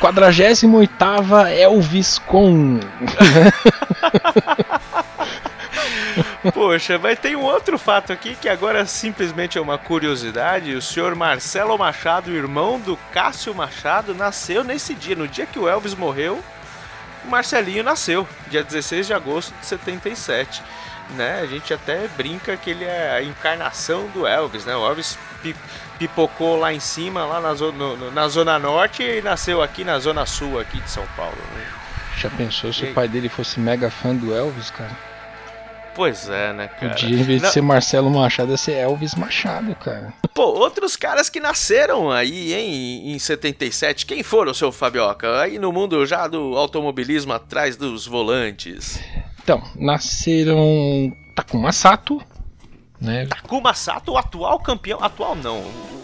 [0.00, 0.66] 48
[1.48, 2.80] Elvis com.
[6.52, 10.74] Poxa, mas tem um outro fato aqui que agora simplesmente é uma curiosidade.
[10.74, 15.68] O senhor Marcelo Machado, irmão do Cássio Machado, nasceu nesse dia, no dia que o
[15.68, 16.42] Elvis morreu.
[17.24, 20.62] O Marcelinho nasceu, dia 16 de agosto de 77.
[21.10, 21.40] Né?
[21.40, 24.76] A gente até brinca que ele é a encarnação do Elvis, né?
[24.76, 25.18] O Elvis
[25.98, 29.98] pipocou lá em cima, lá na zona, no, na zona norte e nasceu aqui na
[29.98, 31.38] zona sul aqui de São Paulo.
[31.54, 31.66] Né?
[32.16, 32.90] Já pensou se e...
[32.90, 34.96] o pai dele fosse mega fã do Elvis, cara?
[35.94, 36.92] Pois é, né, cara?
[36.92, 37.52] Podia, em vez de Não...
[37.52, 40.14] ser Marcelo Machado, ia ser Elvis Machado, cara.
[40.32, 45.40] Pô, outros caras que nasceram aí, hein, em 77, quem foram, seu Fabioca?
[45.40, 49.00] Aí no mundo já do automobilismo atrás dos volantes.
[49.42, 52.22] Então, nasceram Takuma Sato,
[53.00, 53.26] né?
[53.26, 55.02] Takuma Sato, o atual campeão.
[55.02, 55.98] Atual não, o,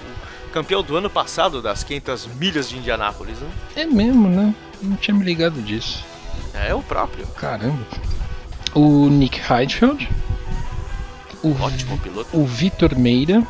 [0.53, 3.51] campeão do ano passado das 500 milhas de Indianápolis, né?
[3.75, 4.55] É mesmo, né?
[4.81, 6.05] Não tinha me ligado disso.
[6.55, 7.27] É o próprio.
[7.29, 7.85] Caramba.
[8.73, 10.09] O Nick Heidfeld.
[11.43, 12.29] O Ótimo piloto.
[12.33, 13.43] O Vitor Meira.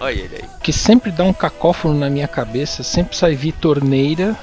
[0.00, 0.48] Olha ele aí.
[0.62, 4.36] Que sempre dá um cacófono na minha cabeça, sempre sai Vitor Neira.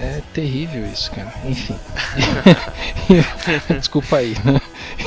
[0.00, 1.32] É terrível isso, cara.
[1.44, 1.78] Enfim.
[3.78, 4.36] Desculpa aí.
[4.44, 4.60] Né?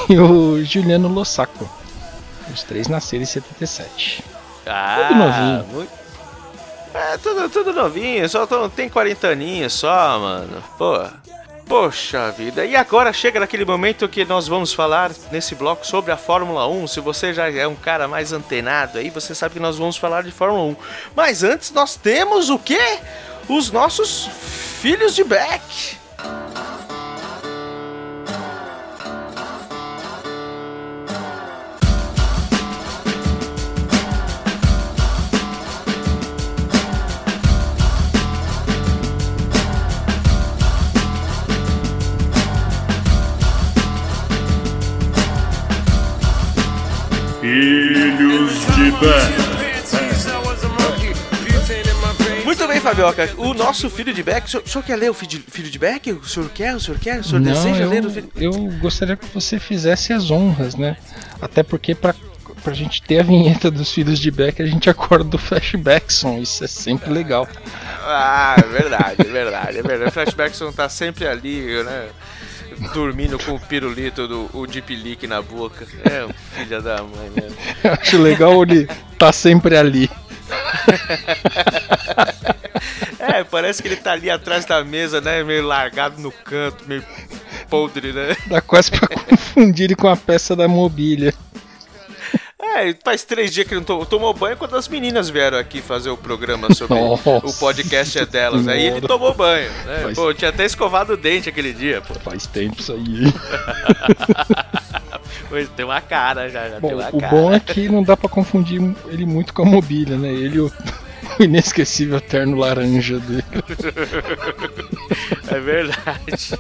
[0.10, 1.70] E o Juliano Lossaco.
[2.54, 4.24] Os três nasceram em 77.
[4.66, 5.66] Ah, tudo novinho.
[5.74, 5.92] Muito...
[6.94, 8.28] É, tudo, tudo novinho.
[8.28, 10.62] Só tem 40 aninhos só, mano.
[10.78, 11.08] Pô.
[11.72, 16.18] Poxa vida, e agora chega naquele momento que nós vamos falar nesse bloco sobre a
[16.18, 16.88] Fórmula 1.
[16.88, 20.24] Se você já é um cara mais antenado aí, você sabe que nós vamos falar
[20.24, 20.76] de Fórmula 1.
[21.16, 23.00] Mas antes nós temos o quê?
[23.48, 24.28] Os nossos
[24.82, 25.98] filhos de Beck.
[47.52, 49.52] Filhos de Beck.
[52.46, 53.30] Muito bem, Fabioca.
[53.38, 54.46] O nosso filho de Beck.
[54.46, 56.14] O senhor, o senhor quer ler o filho, filho de Beck?
[56.14, 56.74] O senhor quer?
[56.74, 57.20] O senhor quer?
[57.20, 58.32] O senhor Não, deseja eu, ler o filho?
[58.38, 60.96] Eu gostaria que você fizesse as honras, né?
[61.42, 62.16] Até porque para
[62.64, 66.38] pra gente ter a vinheta dos filhos de Beck, a gente acorda do Flashbackson.
[66.38, 67.50] Isso é sempre legal.
[68.04, 70.10] Ah, é verdade, é verdade, é verdade.
[70.10, 72.08] O Flashbackson tá sempre ali, né?
[72.94, 75.86] Dormindo com o pirulito do o Deep Leak na boca.
[76.10, 77.56] É um filho da mãe mesmo.
[77.84, 80.10] Eu acho legal ele tá sempre ali.
[83.20, 85.44] é, parece que ele tá ali atrás da mesa, né?
[85.44, 87.04] Meio largado no canto, meio
[87.70, 88.36] podre, né?
[88.48, 91.34] Dá quase pra confundir ele com a peça da mobília.
[92.62, 95.82] É, faz três dias que ele não tomou, tomou banho quando as meninas vieram aqui
[95.82, 98.68] fazer o programa sobre Nossa, o podcast é delas.
[98.68, 100.00] Aí ele tomou banho, né?
[100.04, 100.16] Faz...
[100.16, 102.14] Pô, tinha até escovado o dente aquele dia, pô.
[102.16, 103.34] Faz tempo isso aí.
[105.50, 107.36] pois tem uma cara já, já bom, tem uma o cara.
[107.36, 110.30] bom é que não dá pra confundir ele muito com a mobília, né?
[110.30, 110.72] Ele o,
[111.40, 113.44] o inesquecível terno laranja dele.
[115.52, 116.58] É verdade.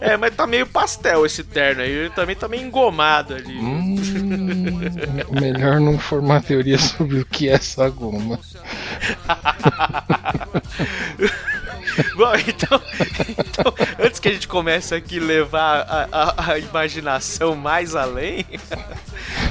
[0.00, 1.90] É, mas tá meio pastel esse terno aí.
[1.90, 3.56] Ele também tá meio engomado ali.
[3.56, 3.94] Hum,
[5.30, 8.40] melhor não formar teoria sobre o que é essa goma.
[12.16, 12.80] Bom, então,
[13.38, 18.46] então, antes que a gente comece aqui levar a, a, a imaginação mais além,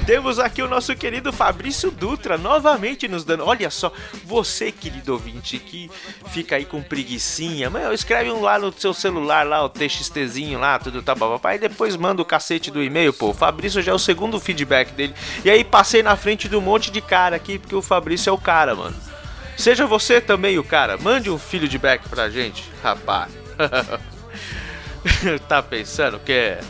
[0.05, 3.45] temos aqui o nosso querido Fabrício Dutra novamente nos dando.
[3.45, 3.93] Olha só,
[4.25, 5.89] você, querido ouvinte, que
[6.27, 10.77] fica aí com preguiçinha, meu, escreve um lá no seu celular, lá, o TXTzinho lá,
[10.77, 13.29] tudo tá papai, e depois manda o cacete do e-mail, pô.
[13.29, 15.15] O Fabrício já é o segundo feedback dele.
[15.45, 18.33] E aí passei na frente de um monte de cara aqui, porque o Fabrício é
[18.33, 18.95] o cara, mano.
[19.57, 20.97] Seja você também o cara.
[20.97, 23.31] Mande um filho de back pra gente, rapaz.
[25.47, 26.61] tá pensando que é.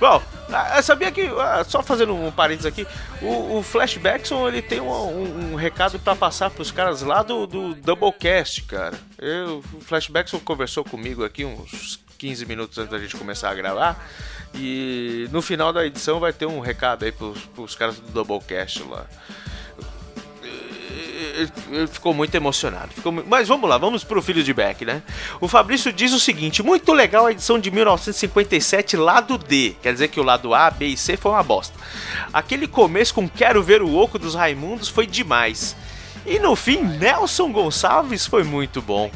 [0.00, 2.86] Bom, ah, sabia que, ah, só fazendo um parênteses aqui,
[3.20, 7.46] o, o Flashbackson ele tem um, um, um recado para passar pros caras lá do,
[7.46, 8.98] do Doublecast, cara.
[9.18, 14.08] Eu, o Flashbackson conversou comigo aqui uns 15 minutos antes da gente começar a gravar.
[14.54, 18.82] E no final da edição vai ter um recado aí pros, pros caras do Doublecast
[18.84, 19.06] lá
[21.70, 22.92] ele ficou muito emocionado.
[22.92, 23.28] Ficou muito...
[23.28, 25.02] Mas vamos lá, vamos pro filho de Beck, né?
[25.40, 29.76] O Fabrício diz o seguinte: muito legal a edição de 1957, lado D.
[29.82, 31.78] Quer dizer que o lado A, B e C foi uma bosta.
[32.32, 35.76] Aquele começo com Quero Ver o Oco dos Raimundos foi demais.
[36.26, 39.10] E no fim, Nelson Gonçalves foi muito bom.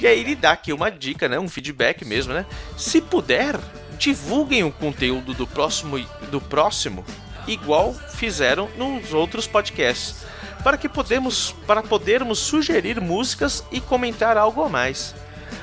[0.00, 1.38] E aí ele dá aqui uma dica, né?
[1.38, 2.46] Um feedback mesmo, né?
[2.76, 3.58] Se puder,
[3.98, 5.98] divulguem o conteúdo do próximo,
[6.30, 7.04] do próximo
[7.46, 10.24] igual fizeram nos outros podcasts
[10.62, 15.14] para que podemos, para podermos sugerir músicas e comentar algo a mais.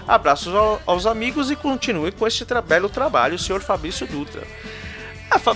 [0.08, 4.44] Abraços ao, aos amigos e continue com este tra belo trabalho, senhor Fabrício Dutra.
[5.30, 5.56] Ah, fa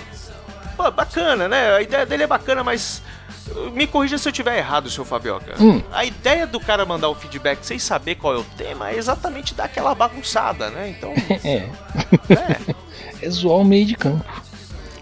[0.76, 1.76] Pô, bacana, né?
[1.76, 3.02] A ideia dele é bacana, mas
[3.50, 5.56] uh, me corrija se eu tiver errado, seu Fabioca.
[5.62, 5.82] Hum.
[5.92, 9.54] A ideia do cara mandar o feedback sem saber qual é o tema é exatamente
[9.54, 10.90] dar aquela bagunçada, né?
[10.98, 11.14] Então.
[11.44, 11.70] É.
[12.34, 12.76] É,
[13.22, 14.26] É zoar o meio de campo.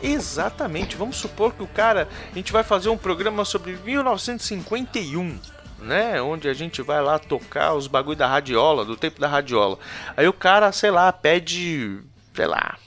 [0.01, 0.95] Exatamente.
[0.95, 2.07] Vamos supor que o cara.
[2.31, 5.39] A gente vai fazer um programa sobre 1951.
[5.81, 9.79] Né, onde a gente vai lá tocar os bagulho da radiola, do tempo da radiola.
[10.17, 12.01] Aí o cara, sei lá, pede.
[12.33, 12.77] Sei lá.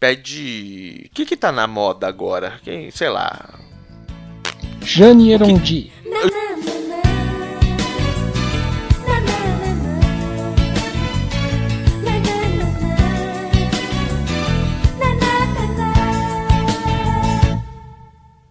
[0.00, 1.10] Pede.
[1.10, 2.58] O que que tá na moda agora?
[2.62, 3.58] Quem, sei lá.
[4.80, 5.92] Jane Erondi.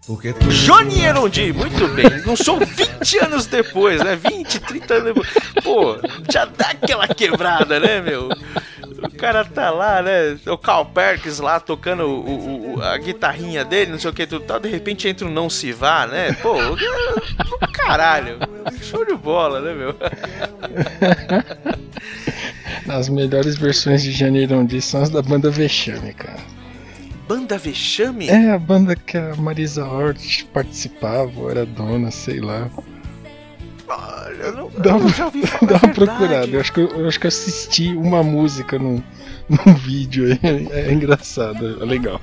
[0.06, 2.04] Porque tu Johnny Erondi, muito bem.
[2.26, 4.14] Não sou 20 anos depois, né?
[4.16, 5.28] 20, 30 anos depois.
[5.62, 5.96] Pô,
[6.30, 8.28] já dá aquela quebrada, né, meu?
[9.02, 10.36] O cara tá lá, né?
[10.46, 14.44] O Carl Perkins lá tocando o, o- a guitarrinha dele, não sei o que, tudo
[14.44, 14.60] tal.
[14.60, 16.32] De repente entra um Não Se Vá, né?
[16.42, 16.54] Pô,
[17.72, 18.38] caralho.
[18.82, 19.96] Show de bola, né, meu?
[22.88, 26.40] As melhores versões de Jane Erondi são as da banda Vexame, cara.
[27.26, 28.28] Banda Vexame?
[28.28, 32.68] É a banda que a Marisa Hort participava, ou era dona, sei lá.
[33.88, 35.94] Olha, eu, não, Dá eu uma- já ouvi Dá uma é verdade.
[35.94, 36.46] procurada.
[36.48, 39.02] Eu acho, que eu, acho que assisti uma música num,
[39.48, 40.68] num vídeo aí.
[40.70, 42.20] É, engraçado, é legal.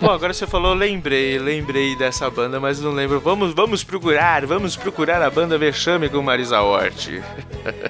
[0.00, 3.20] Bom, agora você falou, lembrei, lembrei dessa banda, mas não lembro.
[3.20, 7.08] Vamos, vamos procurar, vamos procurar a banda Vexame com Marisa Hort.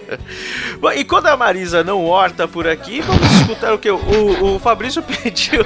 [0.80, 3.90] Bom, e quando a Marisa não horta por aqui, vamos escutar o que?
[3.90, 5.64] O, o Fabrício pediu.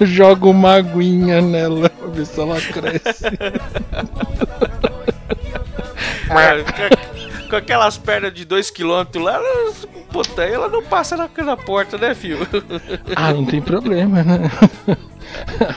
[0.00, 3.24] Joga uma aguinha nela pra ver se ela cresce.
[7.50, 9.72] com- aquelas pernas de 2km lá, ela,
[10.12, 12.38] puta, ela não passa na, na porta, né, filho?
[13.16, 14.38] Ah, não tem problema, né?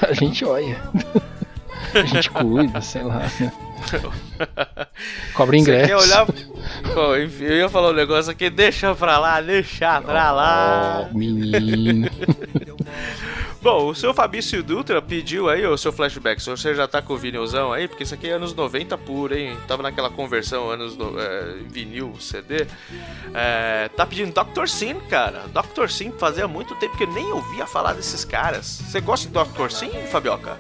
[0.10, 0.78] A gente olha.
[1.94, 3.20] A gente cuida, sei lá.
[3.40, 3.52] né?
[5.34, 5.88] Cobra Você ingresso.
[5.88, 6.26] quer olhar.
[6.96, 11.08] Bom, enfim, eu ia falar um negócio aqui, deixa pra lá, deixa pra lá.
[11.12, 12.10] Oh, menino.
[13.64, 16.44] Bom, o seu Fabrício Dutra pediu aí o seu flashback.
[16.44, 19.34] Se você já tá com o vinilzão aí, porque isso aqui é anos 90 puro,
[19.34, 19.56] hein?
[19.66, 22.68] Tava naquela conversão anos no, é, vinil, CD.
[23.34, 24.68] É, tá pedindo Dr.
[24.68, 25.44] Sim, cara.
[25.48, 25.88] Dr.
[25.88, 28.66] Sim fazia muito tempo que eu nem ouvia falar desses caras.
[28.66, 29.72] Você gosta de Dr.
[29.72, 30.58] Sim, Fabioca?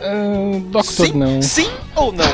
[0.00, 1.42] Ah, Doctor sim, não.
[1.42, 2.24] sim ou não?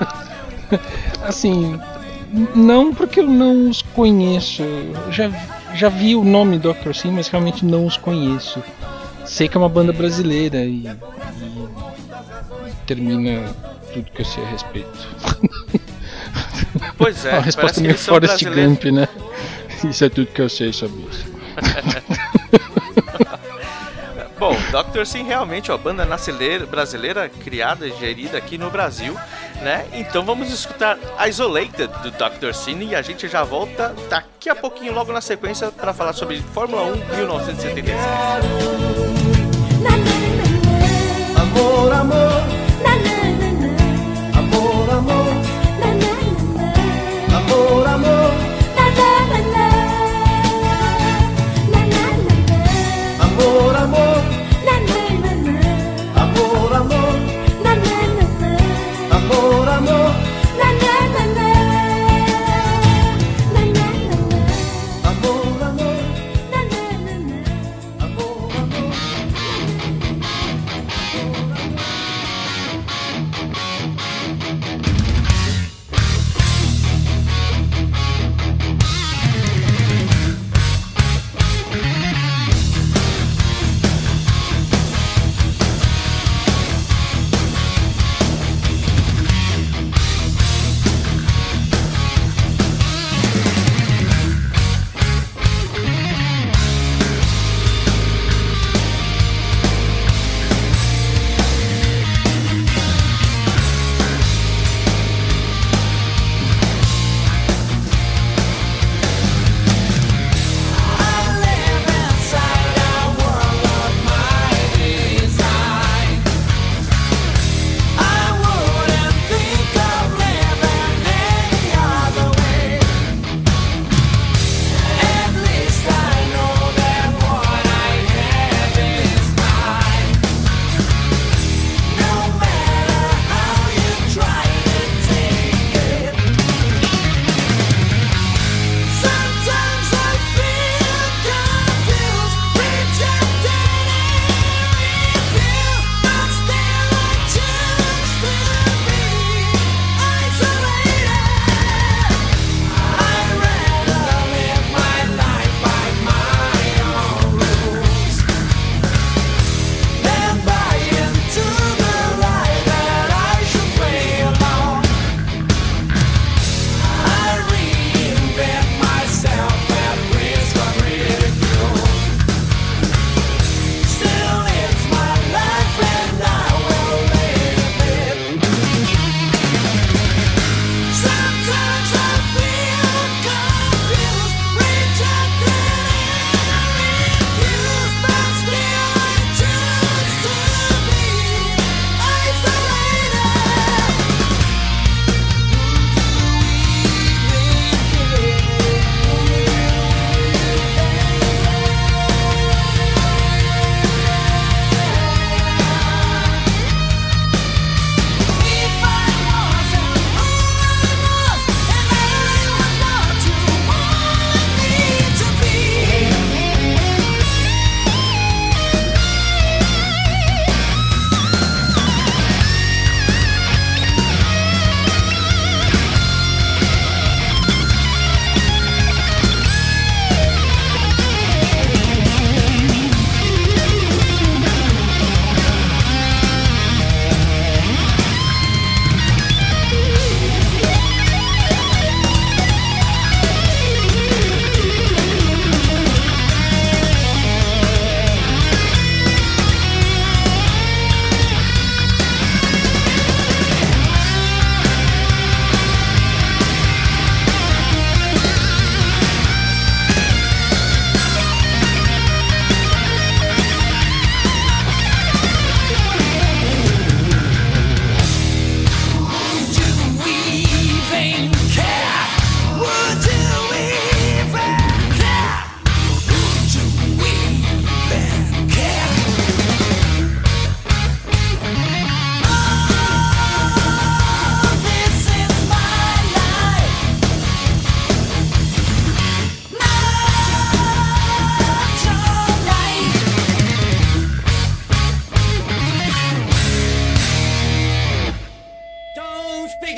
[1.22, 1.78] Assim,
[2.54, 4.62] não porque eu não os conheço.
[4.62, 5.28] Eu Já,
[5.76, 6.94] já vi o nome Dr.
[6.94, 8.62] Sim, mas realmente não os conheço.
[9.24, 13.44] Sei que é uma banda brasileira e, e termina
[13.92, 15.08] tudo que eu sei a respeito.
[16.96, 18.44] Pois é, uma parece resposta meio Forrest.
[18.44, 19.08] Gump, né?
[19.84, 21.26] Isso é tudo que eu sei sobre isso.
[24.38, 25.06] Bom, Dr.
[25.06, 29.14] Sim, realmente, ó, banda brasileira, brasileira criada e gerida aqui no Brasil,
[29.62, 29.86] né?
[29.94, 32.52] Então vamos escutar Isolated do Dr.
[32.52, 36.38] Sim e a gente já volta daqui a pouquinho, logo na sequência, para falar sobre
[36.52, 37.90] Fórmula 1 1977.
[41.36, 43.15] Amor, amor, amor,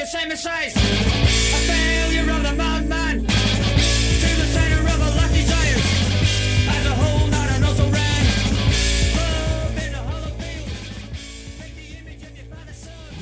[0.08, 0.74] same as size.
[0.74, 3.26] A failure of the madman.
[3.26, 5.76] To the center of a left desire.
[6.76, 8.24] As a whole, not an also ran.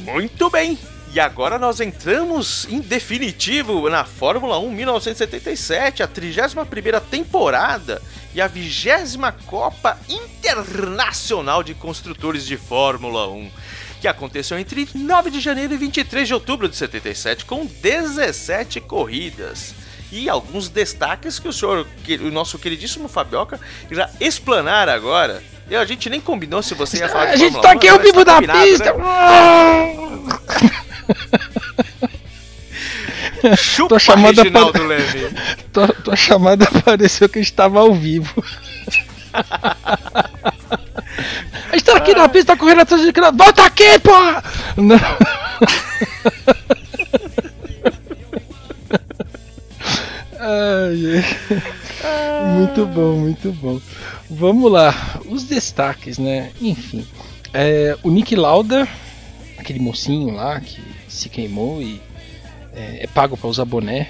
[0.04, 0.78] Muito bem!
[1.12, 8.02] E agora nós entramos em definitivo na Fórmula 1 1977, a 31ª temporada
[8.34, 9.16] e a 20
[9.46, 13.50] Copa Internacional de Construtores de Fórmula 1,
[14.00, 19.74] que aconteceu entre 9 de janeiro e 23 de outubro de 77, com 17 corridas.
[20.12, 23.58] E alguns destaques que o senhor, que o nosso queridíssimo Fabioca,
[23.90, 25.42] irá explanar agora.
[25.68, 27.76] E a gente nem combinou se você ia falar de A gente Fórmula tá 1,
[27.76, 28.94] aqui ao mas vivo tá da combinado, pista!
[33.42, 33.56] Né?
[33.56, 35.36] Chupa Tô chamando a Reginaldo pan- Leme.
[35.72, 38.42] Tua, tua chamada pareceu que a gente tava ao vivo.
[41.70, 43.32] A gente tá aqui na pista, correndo atrás de criança.
[43.32, 44.42] Volta aqui, porra!
[44.76, 44.96] Não.
[50.38, 51.24] Ai.
[52.56, 53.80] Muito bom, muito bom.
[54.30, 54.94] Vamos lá,
[55.26, 56.52] os destaques, né?
[56.60, 57.06] Enfim,
[57.52, 58.86] é, o Nick Lauda,
[59.58, 62.00] aquele mocinho lá que se queimou e
[62.74, 64.08] é, é pago pra usar boné.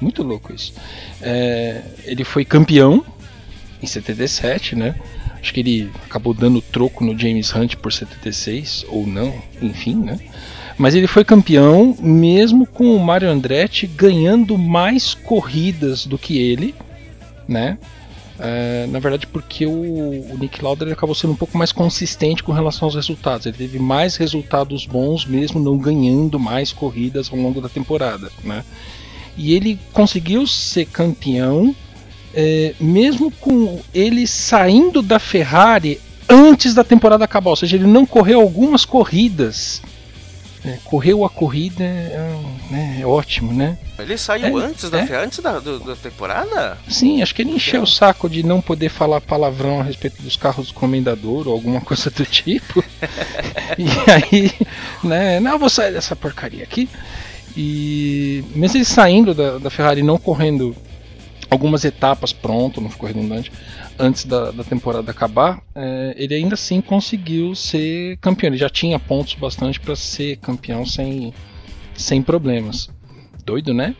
[0.00, 0.74] Muito louco isso.
[1.20, 3.04] É, ele foi campeão
[3.82, 4.94] em 77, né?
[5.46, 9.32] Acho que ele acabou dando troco no James Hunt por 76, ou não,
[9.62, 10.18] enfim, né?
[10.76, 16.74] Mas ele foi campeão mesmo com o Mario Andretti ganhando mais corridas do que ele,
[17.46, 17.78] né?
[18.40, 22.42] É, na verdade, porque o, o Nick Lauda ele acabou sendo um pouco mais consistente
[22.42, 23.46] com relação aos resultados.
[23.46, 28.64] Ele teve mais resultados bons, mesmo não ganhando mais corridas ao longo da temporada, né?
[29.36, 31.72] E ele conseguiu ser campeão,
[32.36, 37.50] é, mesmo com ele saindo da Ferrari antes da temporada acabar.
[37.50, 39.80] Ou seja, ele não correu algumas corridas.
[40.62, 40.78] né?
[40.84, 42.36] Correu a corrida, é,
[42.70, 43.78] né, é ótimo, né?
[43.98, 45.24] Ele saiu É, antes, da, é.
[45.24, 46.76] antes da, do- da temporada?
[46.88, 50.36] Sim, acho que ele encheu o saco de não poder falar palavrão a respeito dos
[50.36, 52.84] carros do comendador ou alguma coisa do tipo.
[53.78, 54.52] e aí,
[55.02, 56.88] né, não, vou sair dessa porcaria aqui.
[57.56, 60.76] E mesmo ele saindo da, da Ferrari, não correndo
[61.50, 63.52] algumas etapas pronto, não ficou redundante,
[63.98, 68.48] antes da, da temporada acabar, é, ele ainda assim conseguiu ser campeão.
[68.48, 71.32] Ele já tinha pontos bastante para ser campeão sem,
[71.94, 72.88] sem problemas.
[73.44, 73.94] Doido, né?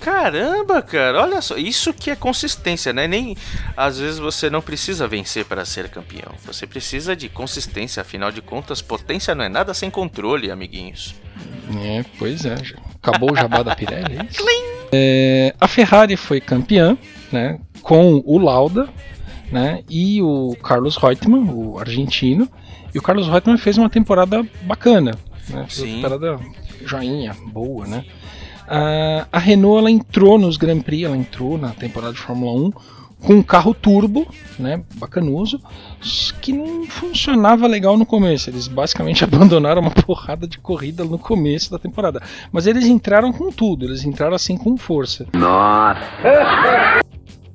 [0.00, 3.08] Caramba, cara, olha só, isso que é consistência, né?
[3.08, 3.36] Nem
[3.76, 6.32] às vezes você não precisa vencer para ser campeão.
[6.44, 11.16] Você precisa de consistência, afinal de contas, potência não é nada sem controle, amiguinhos.
[11.82, 12.54] É, pois é.
[13.02, 14.77] Acabou o jabá da Pirelli, é isso?
[14.92, 16.96] É, a Ferrari foi campeã,
[17.32, 17.58] né?
[17.82, 18.88] Com o Lauda,
[19.52, 19.82] né?
[19.88, 22.48] E o Carlos Reutemann, o argentino.
[22.94, 25.12] E o Carlos Reutemann fez uma temporada bacana,
[25.48, 25.66] né?
[25.68, 25.84] Fez Sim.
[25.84, 26.40] uma temporada
[26.84, 28.04] joinha, boa, né?
[28.66, 32.72] A, a Renault ela entrou nos Grand Prix, ela entrou na temporada de Fórmula 1
[33.20, 34.26] com um carro turbo,
[34.58, 35.60] né, bacanuso,
[36.40, 38.50] que não funcionava legal no começo.
[38.50, 42.22] Eles basicamente abandonaram uma porrada de corrida no começo da temporada.
[42.52, 45.26] Mas eles entraram com tudo, eles entraram assim com força.
[45.34, 46.00] Nossa!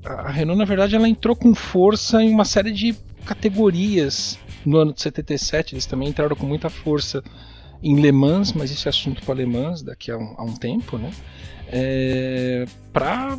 [0.05, 2.93] A Renault, na verdade, ela entrou com força em uma série de
[3.25, 5.75] categorias no ano de 77.
[5.75, 7.23] Eles também entraram com muita força
[7.81, 10.55] em Le Mans, mas isso é assunto para Le Mans daqui a um, a um
[10.55, 11.09] tempo, né?
[11.67, 13.37] É, para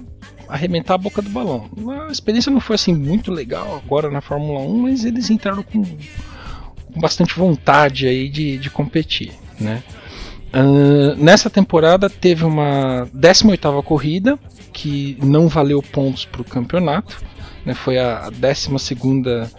[0.49, 1.69] arrebentar a boca do balão.
[2.09, 5.83] A experiência não foi assim muito legal agora na Fórmula 1, mas eles entraram com,
[5.83, 9.83] com bastante vontade aí de, de competir, né?
[10.55, 14.39] Ah, nessa temporada teve uma 18ª corrida
[14.73, 17.21] que não valeu pontos para o campeonato,
[17.67, 17.75] né?
[17.75, 19.51] Foi a 12ª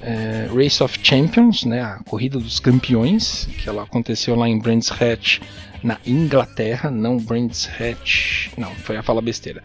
[0.00, 1.82] é, Race of Champions, né?
[1.82, 5.40] A corrida dos campeões, que ela aconteceu lá em Brands Hatch
[5.82, 9.62] na Inglaterra, não Brands Hatch, não, foi a fala besteira.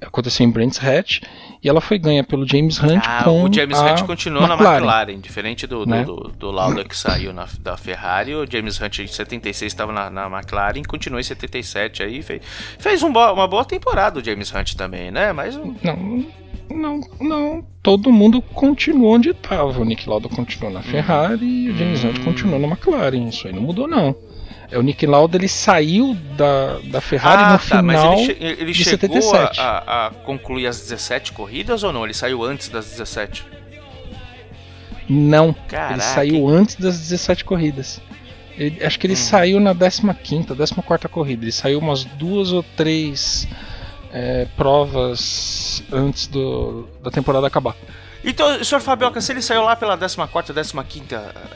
[0.00, 1.20] Aconteceu em Brands Hatch
[1.62, 4.76] e ela foi ganha pelo James Hunt Ah, com o James Hunt continuou na McLaren.
[4.76, 6.04] McLaren, diferente do, do, Né?
[6.04, 8.34] do, do Lauda que saiu na, da Ferrari.
[8.34, 12.22] O James Hunt em 76 estava na, na McLaren, continuou em 77 aí.
[12.22, 12.42] Fez,
[12.78, 15.32] fez um bo- uma boa temporada o James Hunt também, né?
[15.32, 16.26] Mas Não,
[16.70, 17.64] não, não.
[17.82, 19.80] Todo mundo continuou onde estava.
[19.80, 22.24] O Nick Lauda continuou na Ferrari e o James Hunt Hum.
[22.24, 23.28] continuou na McLaren.
[23.28, 24.14] Isso aí não mudou, não.
[24.74, 28.18] É, o Nick Lauda ele saiu da, da Ferrari ah, no tá, mas final.
[28.18, 29.60] ele, che- ele de chegou a, 77.
[29.60, 32.02] a- a concluir as 17 corridas ou não?
[32.04, 33.44] Ele saiu antes das 17?
[35.08, 38.00] Não, Caraca, ele saiu antes das 17 corridas.
[38.56, 39.16] Ele- acho que ele Hum.
[39.16, 41.44] saiu na 15ª, 14ª corrida.
[41.44, 43.46] Ele saiu umas duas ou três
[44.12, 47.76] é, provas antes do, da temporada acabar.
[48.24, 51.04] Então, senhor Fabioca, se ele saiu lá pela 14, 15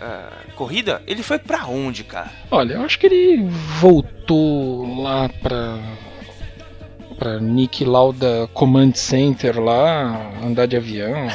[0.00, 2.30] ah, corrida, ele foi pra onde, cara?
[2.50, 3.48] Olha, eu acho que ele
[3.80, 5.78] voltou lá pra
[7.18, 11.26] pra Nick Lauda Command Center lá, andar de avião,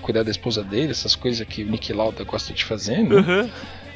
[0.00, 3.50] cuidar da esposa dele, essas coisas que o Nick Lauda gosta de fazer, né?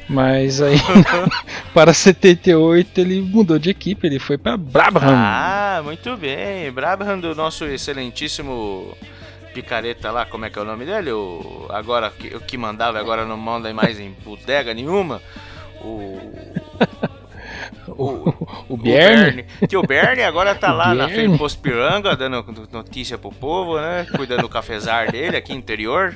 [0.07, 0.77] Mas aí,
[1.73, 5.01] para 78, ele mudou de equipe, ele foi para Brabham.
[5.03, 6.71] Ah, muito bem.
[6.71, 8.95] Brabham do nosso excelentíssimo
[9.55, 11.11] picareta lá, como é que é o nome dele?
[11.11, 15.21] O, agora que- o que mandava, agora não manda mais em bodega nenhuma.
[15.81, 16.19] O.
[17.87, 19.45] o, o O Bjorn.
[19.67, 23.79] Tio Bernie agora tá O lá na frente do Posto Piranga, dando notícia pro povo,
[23.79, 24.05] né?
[24.13, 26.15] Cuidando do cafezar dele aqui interior.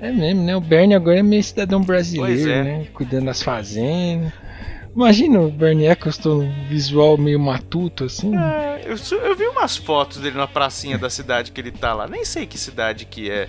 [0.00, 0.54] É mesmo, né?
[0.54, 2.62] O Bernie agora é meio cidadão brasileiro, é.
[2.62, 2.86] né?
[2.94, 4.32] Cuidando das fazendas.
[4.96, 8.34] Imagina o Bernie Eccleston, um visual meio matuto, assim.
[8.34, 12.08] É, eu, eu vi umas fotos dele na pracinha da cidade que ele tá lá.
[12.08, 13.46] Nem sei que cidade que é.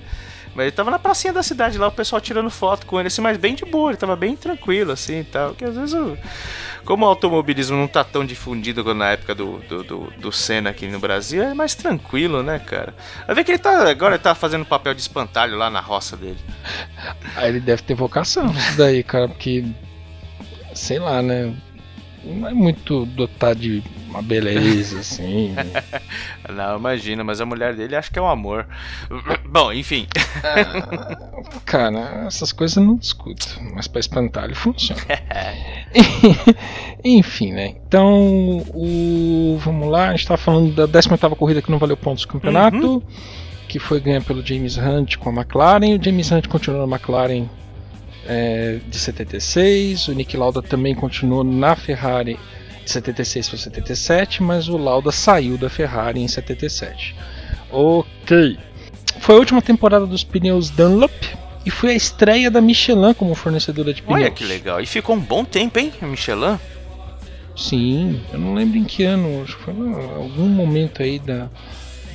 [0.54, 3.22] Mas ele tava na pracinha da cidade lá, o pessoal tirando foto com ele, assim,
[3.22, 5.50] mas bem de boa, ele tava bem tranquilo, assim e tal.
[5.50, 5.96] Porque às vezes,
[6.84, 10.72] como o automobilismo não tá tão difundido quanto na época do, do, do, do Senna
[10.72, 12.94] aqui no Brasil, é mais tranquilo, né, cara?
[13.26, 13.90] Vai ver que ele tá.
[13.90, 16.40] Agora ele tá fazendo papel de espantalho lá na roça dele.
[17.38, 19.64] Aí ele deve ter vocação, isso daí, cara, porque.
[20.78, 21.54] Sei lá, né?
[22.24, 25.56] Não é muito dotado de uma beleza, assim.
[26.54, 28.68] Não, imagina, mas a mulher dele acho que é um amor.
[29.50, 30.08] Bom, enfim.
[31.66, 35.02] Cara, essas coisas eu não discuto, mas pra espantalho funciona.
[37.04, 37.76] Enfim, né?
[37.88, 42.24] Então, o, vamos lá, a gente tava falando da 18 corrida que não valeu pontos
[42.24, 43.04] do campeonato,
[43.68, 45.98] que foi ganha pelo James Hunt com a McLaren.
[45.98, 47.48] O James Hunt continuou na McLaren
[48.28, 52.38] é, de 76, o Nick Lauda também continuou na Ferrari
[52.84, 57.16] de 76 para 77, mas o Lauda saiu da Ferrari em 77.
[57.72, 58.58] Ok.
[59.20, 61.14] Foi a última temporada dos pneus Dunlop
[61.66, 64.22] e foi a estreia da Michelin como fornecedora de pneus.
[64.22, 64.80] Olha que legal.
[64.82, 66.58] E ficou um bom tempo, hein, Michelin?
[67.56, 71.50] Sim, eu não lembro em que ano, acho que foi em algum momento aí da,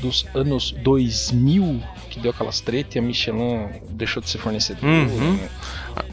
[0.00, 4.86] dos anos 2000 que deu aquelas tretas e a Michelin deixou de ser fornecedora.
[4.86, 5.34] Uhum.
[5.34, 5.48] né?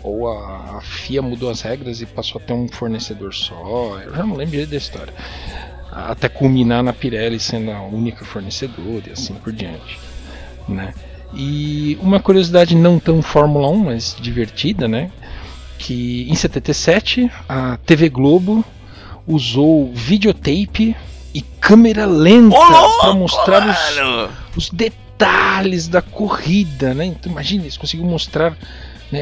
[0.04, 4.00] Ou a, a FIA mudou as regras e passou a ter um fornecedor só.
[4.04, 5.14] Eu já não lembro direito da história.
[5.92, 10.00] Até culminar na Pirelli sendo a única fornecedora e assim por diante.
[10.68, 10.94] Né?
[11.34, 15.12] E uma curiosidade não tão Fórmula 1, mas divertida, né?
[15.78, 18.66] Que em 77 a TV Globo
[19.28, 20.96] usou videotape
[21.34, 22.58] e câmera lenta
[23.00, 27.06] para mostrar os, os detalhes da corrida, né?
[27.06, 28.58] Então imagina, eles conseguiram mostrar
[29.12, 29.22] né,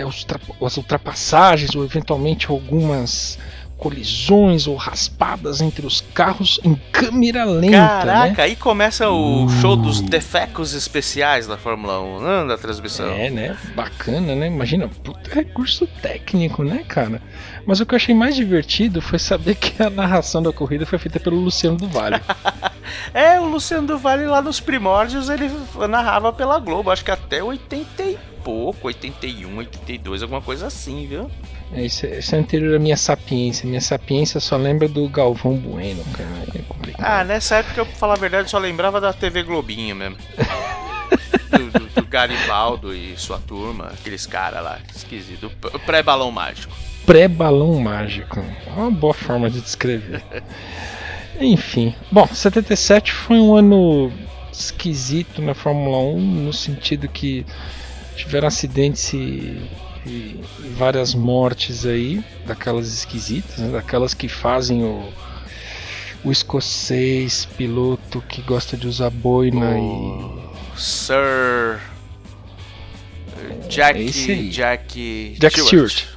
[0.62, 3.38] as ultrapassagens ou eventualmente algumas
[3.78, 8.44] colisões ou raspadas entre os carros em câmera lenta, Caraca, né?
[8.44, 13.08] aí começa o show dos defecos especiais da Fórmula 1, né, da transmissão.
[13.10, 13.58] É, né?
[13.76, 14.48] Bacana, né?
[14.48, 17.22] Imagina, puta recurso técnico, né, cara?
[17.68, 20.98] Mas o que eu achei mais divertido foi saber que a narração da corrida foi
[20.98, 22.20] feita pelo Luciano do Vale.
[23.14, 25.52] É, o Luciano do Vale lá nos primórdios ele
[25.90, 31.30] narrava pela Globo, acho que até 80 e pouco, 81, 82, alguma coisa assim, viu?
[31.74, 33.68] É, isso, é- isso é anterior à minha sapiência.
[33.68, 36.30] Minha sapiência só lembra do Galvão Bueno, cara.
[36.58, 37.06] É complicado.
[37.06, 40.16] Ah, nessa época, eu, pra falar a verdade, só lembrava da TV Globinho mesmo.
[41.52, 45.52] do, do- do Garibaldo e sua turma, aqueles caras lá, esquisito.
[45.86, 46.74] Pré-balão mágico.
[47.08, 48.44] Pré-balão mágico.
[48.68, 50.22] É uma boa forma de descrever.
[51.40, 51.96] Enfim.
[52.12, 54.12] Bom, 77 foi um ano
[54.52, 57.46] esquisito na Fórmula 1, no sentido que
[58.18, 59.58] tiveram acidentes e,
[60.06, 60.42] e
[60.76, 63.70] várias mortes aí, daquelas esquisitas, né?
[63.70, 65.08] daquelas que fazem o,
[66.26, 70.78] o escocês piloto que gosta de usar boina e.
[70.78, 71.80] Sir.
[73.70, 73.98] Jack.
[73.98, 74.50] É esse aí.
[74.50, 75.38] Jack.
[75.40, 76.17] Jack Stewart.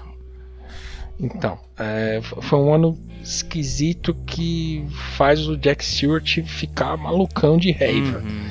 [1.20, 4.84] Então, é, foi um ano esquisito que
[5.16, 8.48] faz o Jack Stewart ficar malucão de raiva, Uhum.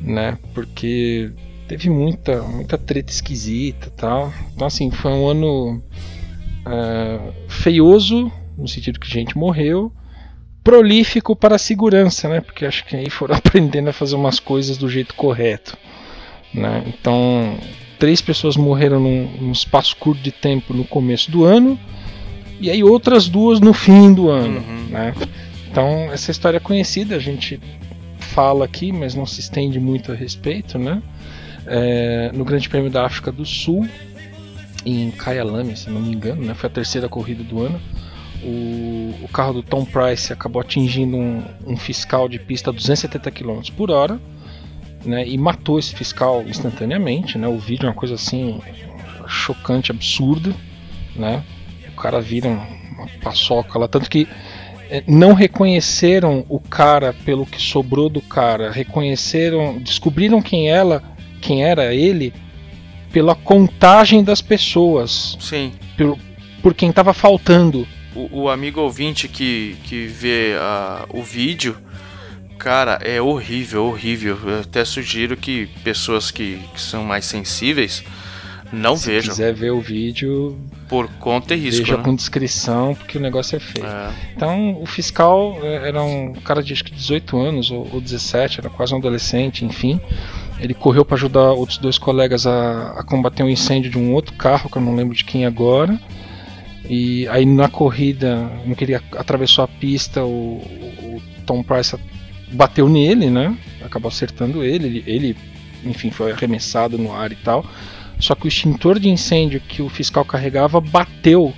[0.00, 0.38] né?
[0.54, 1.32] Porque
[1.66, 4.32] teve muita, muita treta esquisita e tal.
[4.54, 5.82] Então, assim, foi um ano
[6.64, 9.92] é, feioso, no sentido que gente morreu,
[10.62, 12.40] prolífico para a segurança, né?
[12.40, 15.76] Porque acho que aí foram aprendendo a fazer umas coisas do jeito correto,
[16.54, 16.84] né?
[16.86, 17.58] Então,
[17.98, 21.78] três pessoas morreram num, num espaço curto de tempo no começo do ano
[22.60, 24.86] e aí outras duas no fim do ano, Uhum.
[24.90, 25.14] né?
[25.70, 27.60] Então essa história é conhecida, a gente
[28.18, 31.02] fala aqui, mas não se estende muito a respeito, né?
[31.66, 33.86] É, no Grande Prêmio da África do Sul,
[34.84, 36.54] em Kyalami, se não me engano, né?
[36.54, 37.80] Foi a terceira corrida do ano.
[38.42, 43.30] O, o carro do Tom Price acabou atingindo um, um fiscal de pista a 270
[43.30, 44.20] km por hora
[45.06, 47.38] né, e matou esse fiscal instantaneamente.
[47.38, 48.60] Né, o vídeo é uma coisa assim
[49.26, 50.54] chocante, absurda.
[51.14, 51.42] Né,
[51.88, 54.28] o cara vira uma paçoca lá, tanto que
[54.90, 61.02] eh, não reconheceram o cara pelo que sobrou do cara, reconheceram, descobriram quem ela,
[61.40, 62.32] quem era ele
[63.12, 65.72] pela contagem das pessoas, Sim.
[65.96, 66.18] pelo,
[66.62, 67.86] por quem tava faltando.
[68.14, 71.76] O, o amigo ouvinte que, que vê ah, o vídeo,
[72.58, 74.38] cara, é horrível, horrível.
[74.44, 78.04] Eu até sugiro que pessoas que, que são mais sensíveis
[78.72, 79.30] não Se vejam.
[79.30, 81.82] quiser ver o vídeo, Por conta e risco.
[81.84, 82.02] veja né?
[82.02, 83.86] com descrição, porque o negócio é feio.
[83.86, 84.10] É.
[84.34, 88.60] Então, o fiscal eh, era um cara de acho que 18 anos ou, ou 17,
[88.60, 90.00] era quase um adolescente, enfim.
[90.58, 94.34] Ele correu para ajudar outros dois colegas a, a combater um incêndio de um outro
[94.34, 95.98] carro, que eu não lembro de quem agora.
[96.88, 101.96] E aí na corrida, no que ele atravessou a pista, o, o Tom Price
[102.52, 103.56] bateu nele, né?
[103.82, 105.36] Acabou acertando ele, ele, ele,
[105.84, 107.64] enfim, foi arremessado no ar e tal.
[108.18, 111.52] Só que o extintor de incêndio que o fiscal carregava bateu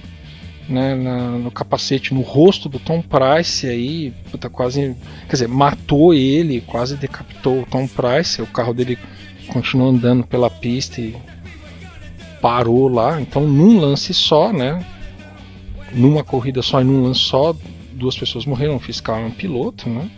[0.68, 4.94] né, na- no capacete, no rosto do Tom Price, aí, puta, quase,
[5.26, 8.98] quer dizer, matou ele, quase decapitou o Tom Price, o carro dele
[9.48, 11.16] continuou andando pela pista e
[12.42, 14.84] parou lá, então num lance só, né,
[15.92, 17.56] numa corrida só e num lance só,
[17.92, 20.08] duas pessoas morreram, um fiscal e um piloto, né,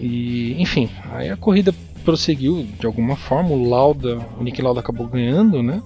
[0.00, 1.74] e, enfim, aí a corrida
[2.04, 5.82] prosseguiu de alguma forma, o Lauda, o Nick Lauda acabou ganhando, né,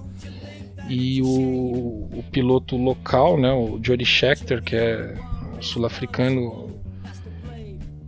[0.89, 5.15] e o, o piloto local, né, o Jody Scheckter, que é
[5.61, 6.69] sul-africano,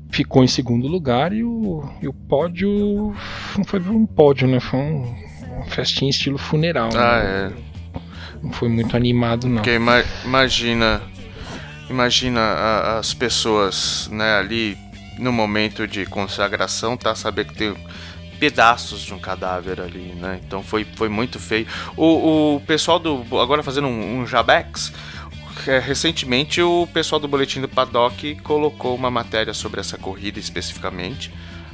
[0.10, 3.16] ficou em segundo lugar e o, e o pódio
[3.58, 5.16] não foi um pódio, né, foi um,
[5.56, 6.90] uma festinha estilo funeral.
[6.96, 7.54] Ah, né?
[7.58, 7.72] é.
[8.44, 9.58] Não foi muito animado não.
[9.58, 11.02] Porque ima- imagina.
[11.90, 14.78] Imagina as pessoas, né, ali
[15.22, 17.14] no momento de consagração, tá?
[17.16, 17.74] Saber que tem
[18.40, 20.40] pedaços de um cadáver ali, né?
[20.46, 21.68] Então foi, foi muito feio.
[21.96, 23.24] O, o pessoal do.
[23.40, 24.92] Agora fazendo um, um Jabex.
[25.68, 31.32] é, Recentemente o pessoal do Boletim do Paddock colocou uma matéria sobre essa corrida especificamente.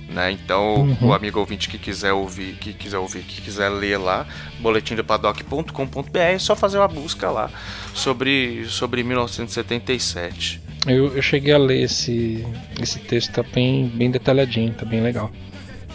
[0.10, 0.32] Né?
[0.32, 1.08] Então, Uhum.
[1.10, 4.26] o amigo ouvinte que quiser ouvir, que quiser ouvir, que quiser ler lá,
[4.60, 7.50] boletimdopaddock.com.br, é só fazer uma busca lá
[7.94, 10.62] sobre, sobre 1977.
[10.88, 12.46] Eu, eu cheguei a ler esse,
[12.82, 15.32] esse texto, tá bem, bem detalhadinho, tá bem legal.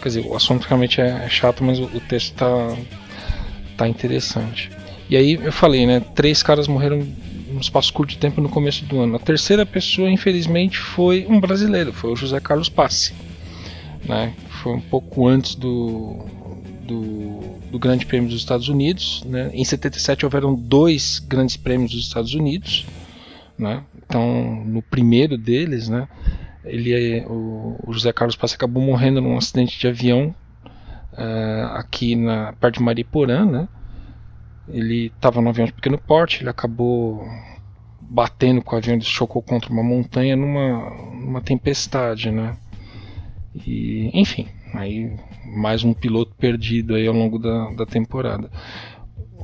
[0.01, 2.77] Quer dizer, o assunto realmente é, é chato, mas o, o texto tá,
[3.75, 4.69] tá interessante.
[5.09, 5.99] E aí eu falei, né?
[6.13, 7.05] Três caras morreram
[7.53, 9.15] num espaço curto de tempo no começo do ano.
[9.15, 13.13] A terceira pessoa, infelizmente, foi um brasileiro, foi o José Carlos Passi.
[14.03, 14.33] Né?
[14.61, 16.25] Foi um pouco antes do,
[16.85, 17.39] do,
[17.71, 19.23] do Grande Prêmio dos Estados Unidos.
[19.25, 19.51] Né?
[19.53, 22.85] Em 77 houveram dois grandes prêmios dos Estados Unidos.
[23.57, 23.83] Né?
[24.13, 26.07] Então, no primeiro deles, né,
[26.63, 30.35] ele, o, o José Carlos Passi acabou morrendo num acidente de avião
[31.17, 33.67] eh, aqui na perto de Mariporã, né?
[34.67, 37.27] Ele estava no avião de pequeno porte, ele acabou
[38.01, 42.55] batendo com o avião, ele chocou contra uma montanha numa, numa tempestade, né?
[43.65, 48.51] E, enfim, aí mais um piloto perdido aí ao longo da, da temporada.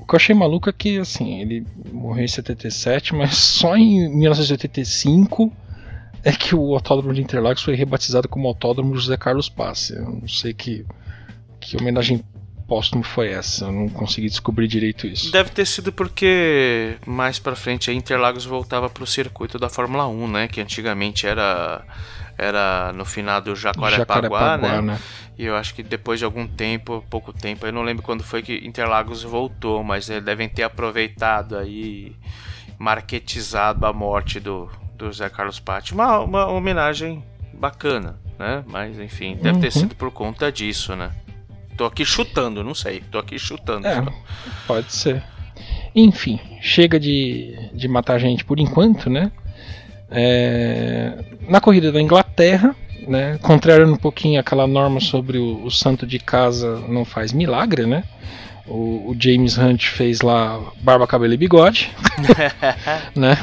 [0.02, 4.10] O que eu achei maluco é que, assim, ele morreu em 77, mas só em
[4.10, 5.52] 1985
[6.24, 9.94] é que o Autódromo de Interlagos foi rebatizado como Autódromo José Carlos Passe.
[9.94, 10.86] Eu não sei que,
[11.60, 12.24] que homenagem
[12.68, 15.32] póstuma foi essa, eu não consegui descobrir direito isso.
[15.32, 20.28] Deve ter sido porque mais pra frente a Interlagos voltava pro circuito da Fórmula 1,
[20.28, 20.48] né?
[20.48, 21.84] Que antigamente era
[22.40, 24.82] era no final do Jacarepaguá, né?
[24.82, 25.00] né?
[25.38, 28.42] E eu acho que depois de algum tempo, pouco tempo, eu não lembro quando foi
[28.42, 32.16] que Interlagos voltou, mas eles devem ter aproveitado aí,
[32.78, 35.94] marketizado a morte do, do Zé Carlos Patti.
[35.94, 37.24] Uma, uma homenagem
[37.54, 38.64] bacana, né?
[38.68, 39.72] Mas enfim, deve ter Uhum.
[39.72, 41.12] sido por conta disso, né?
[41.78, 43.02] Tô aqui chutando, não sei.
[43.12, 43.88] Tô aqui chutando.
[43.88, 44.04] É,
[44.68, 45.24] pode ser.
[45.96, 49.32] Enfim, chega de, de matar gente por enquanto, né?
[50.12, 51.14] É,
[51.48, 52.76] na corrida da Inglaterra,
[53.08, 53.38] né?
[53.42, 58.04] Contrariando um pouquinho aquela norma sobre o, o santo de casa não faz milagre, né?
[58.68, 61.90] O, o James Hunt fez lá barba, cabelo e bigode,
[63.16, 63.36] né?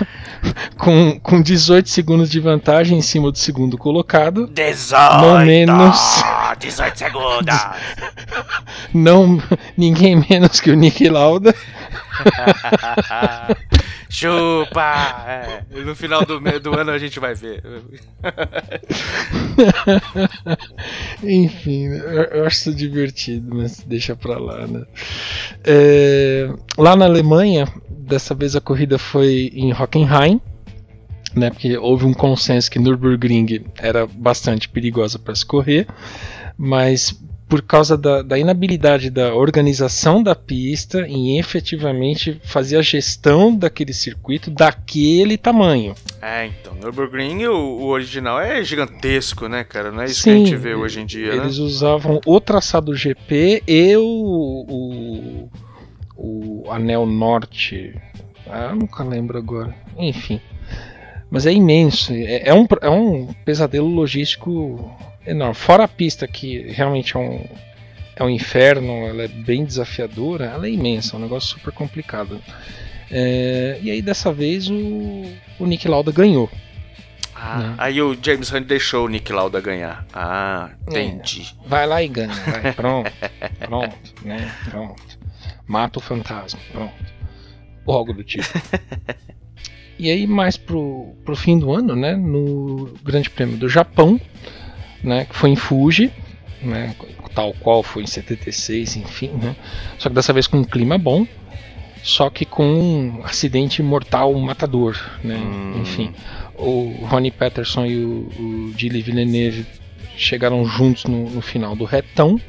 [0.78, 4.46] Com, com 18 segundos de vantagem em cima do segundo colocado.
[4.46, 5.20] 18!
[5.20, 6.22] Não menos.
[6.60, 7.66] 18 segundos!
[8.94, 9.42] Não
[9.76, 11.52] ninguém menos que o Nick Lauda.
[14.16, 15.26] Chupa!
[15.28, 17.62] É, no final do, do ano a gente vai ver.
[21.22, 24.84] Enfim, né, eu, eu acho isso divertido, mas deixa pra lá, né?
[25.62, 26.48] É,
[26.78, 30.40] lá na Alemanha, dessa vez a corrida foi em Hockenheim,
[31.34, 31.50] né?
[31.50, 35.86] Porque houve um consenso que Nürburgring era bastante perigosa para se correr,
[36.56, 43.54] mas por causa da, da inabilidade da organização da pista em efetivamente fazer a gestão
[43.56, 45.94] daquele circuito daquele tamanho.
[46.20, 49.92] É, então, Nürburgring, o, o original é gigantesco, né, cara?
[49.92, 51.44] Não é isso que a Sim, gente vê hoje em dia, né?
[51.44, 54.02] Eles usavam o traçado GP e o,
[54.68, 55.50] o,
[56.16, 57.94] o anel norte.
[58.48, 59.74] Ah, nunca lembro agora.
[59.96, 60.40] Enfim.
[61.30, 62.12] Mas é imenso.
[62.12, 65.54] É, é um, é um pesadelo logístico enorme.
[65.54, 67.44] Fora a pista, que realmente é um,
[68.16, 72.40] é um inferno, ela é bem desafiadora, ela é imensa, é um negócio super complicado.
[73.10, 75.24] É, e aí dessa vez o,
[75.58, 76.50] o Nick Lauda ganhou.
[77.34, 77.74] Ah, Né?
[77.78, 80.06] Aí o James Hunt deixou o Nick Lauda ganhar.
[80.12, 81.54] Ah, entendi.
[81.66, 83.12] Vai lá e ganha, vai, pronto,
[83.58, 85.18] pronto, né, pronto.
[85.66, 86.94] Mata o fantasma, pronto.
[87.84, 88.46] Ou algo do tipo.
[89.98, 94.20] E aí mais pro, pro fim do ano, né, no Grande Prêmio do Japão,
[95.06, 96.12] né, que foi em Fuji,
[96.60, 96.94] né,
[97.34, 99.54] tal qual foi em 76, enfim, né,
[99.98, 101.26] só que dessa vez com um clima bom,
[102.02, 105.80] só que com um acidente mortal matador, né, Hum.
[105.80, 106.12] enfim.
[106.58, 109.66] O Ronnie Peterson e o, o Gilles Villeneuve
[110.16, 112.40] chegaram juntos no, no final do retão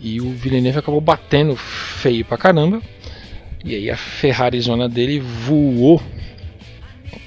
[0.00, 2.80] e o Villeneuve acabou batendo feio pra caramba.
[3.64, 6.00] E aí a Ferrari zona dele voou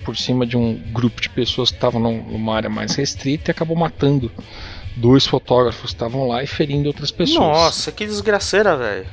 [0.09, 3.51] por cima de um grupo de pessoas que estavam num- numa área mais restrita e
[3.51, 4.31] acabou matando
[4.95, 7.39] dois fotógrafos que estavam lá e ferindo outras pessoas.
[7.39, 9.05] Nossa, que desgraceira, velho.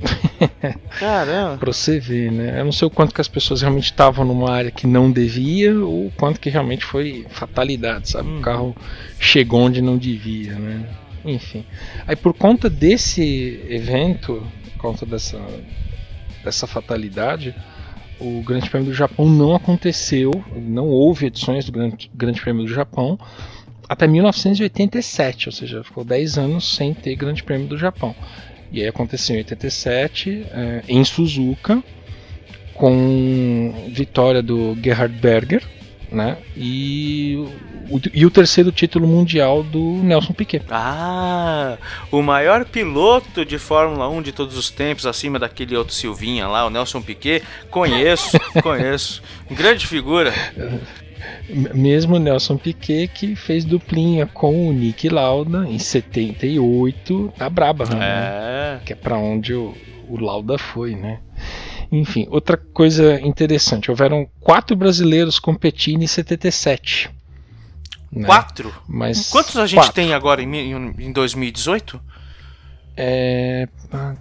[0.98, 1.56] Caramba.
[1.58, 2.60] Pra você ver, né?
[2.60, 5.74] Eu não sei o quanto que as pessoas realmente estavam numa área que não devia
[5.78, 8.28] ou o quanto que realmente foi fatalidade, sabe?
[8.28, 8.38] Uhum.
[8.38, 8.76] O carro
[9.18, 10.86] chegou onde não devia, né?
[11.24, 11.64] Enfim.
[12.06, 15.38] Aí por conta desse evento, por conta dessa,
[16.44, 17.54] dessa fatalidade,
[18.20, 22.72] o Grande Prêmio do Japão não aconteceu, não houve edições do Grande, Grande Prêmio do
[22.72, 23.18] Japão
[23.88, 28.14] até 1987, ou seja, ficou 10 anos sem ter Grande Prêmio do Japão.
[28.70, 31.82] E aí aconteceu em 87, eh, em Suzuka,
[32.74, 35.62] com vitória do Gerhard Berger,
[36.10, 36.38] né?
[36.56, 37.36] E
[37.88, 40.64] o, e o terceiro título mundial do Nelson Piquet.
[40.70, 41.78] Ah,
[42.10, 46.66] o maior piloto de Fórmula 1 de todos os tempos, acima daquele outro Silvinha lá,
[46.66, 47.42] o Nelson Piquet.
[47.70, 49.22] Conheço, conheço.
[49.50, 50.32] Grande figura.
[51.48, 57.88] Mesmo o Nelson Piquet que fez duplinha com o Nick Lauda em 78 na Brabham,
[57.88, 57.98] né?
[58.00, 58.80] É.
[58.84, 59.74] que é para onde o,
[60.08, 61.18] o Lauda foi, né?
[61.92, 67.10] Enfim, outra coisa interessante, houveram quatro brasileiros competindo em 77.
[68.12, 68.26] né?
[68.26, 68.72] Quatro?
[68.86, 69.92] Mas Quantos a gente quatro.
[69.94, 72.00] tem agora em, em 2018?
[73.02, 74.14] É, tá,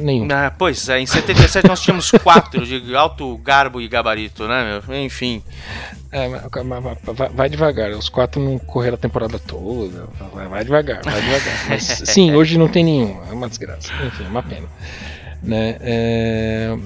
[0.00, 0.26] nenhum.
[0.32, 4.96] Ah, pois é, em 77 nós tínhamos quatro de alto garbo e gabarito, né, meu?
[5.00, 5.42] Enfim.
[6.10, 6.28] É,
[7.32, 10.08] vai, devagar, os quatro não correram a temporada toda.
[10.34, 11.54] Vai, vai devagar, vai devagar.
[11.70, 13.92] Mas, sim, hoje não tem nenhum, é uma desgraça.
[14.04, 14.66] Enfim, é uma pena.
[15.42, 15.76] Né?
[15.80, 16.76] é,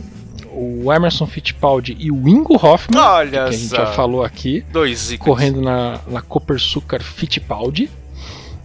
[0.55, 5.15] o Emerson Fittipaldi e o Ingo Hoffman, Olha que a gente já falou aqui, Dois
[5.19, 7.91] correndo na, na Copersucar Fittipaldi.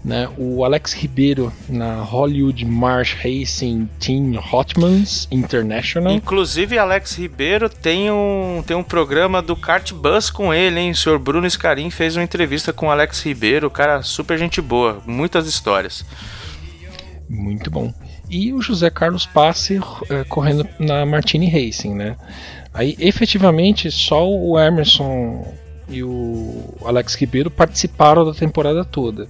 [0.01, 6.13] Né, o Alex Ribeiro na Hollywood Marsh Racing Team Hotmans International.
[6.13, 10.91] Inclusive, Alex Ribeiro tem um, tem um programa do Kart Bus com ele, hein?
[10.91, 15.03] O senhor Bruno Scarim fez uma entrevista com o Alex Ribeiro, cara super gente boa,
[15.05, 16.05] muitas histórias.
[17.29, 17.93] Muito bom.
[18.29, 22.15] E o José Carlos Passe eh, correndo na Martini Racing, né?
[22.73, 25.53] Aí, efetivamente, só o Emerson
[25.89, 29.27] e o Alex Ribeiro participaram da temporada toda.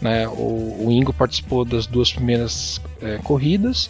[0.00, 0.26] Né?
[0.28, 3.88] O, o Ingo participou das duas primeiras eh, corridas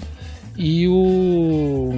[0.56, 1.94] e o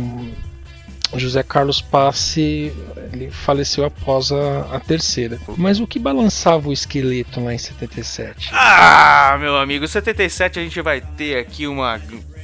[1.17, 2.73] José Carlos Passe
[3.13, 5.39] ele faleceu após a, a terceira.
[5.57, 8.51] Mas o que balançava o esqueleto lá em 77?
[8.53, 12.01] Ah, meu amigo, 77 a gente vai ter aqui uma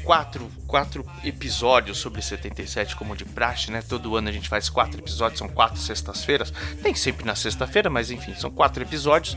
[0.08, 3.82] quatro, quatro episódios sobre 77 como de praxe, né?
[3.86, 6.50] Todo ano a gente faz quatro episódios, são quatro sextas-feiras.
[6.82, 9.36] Nem sempre na sexta-feira, mas enfim, são quatro episódios.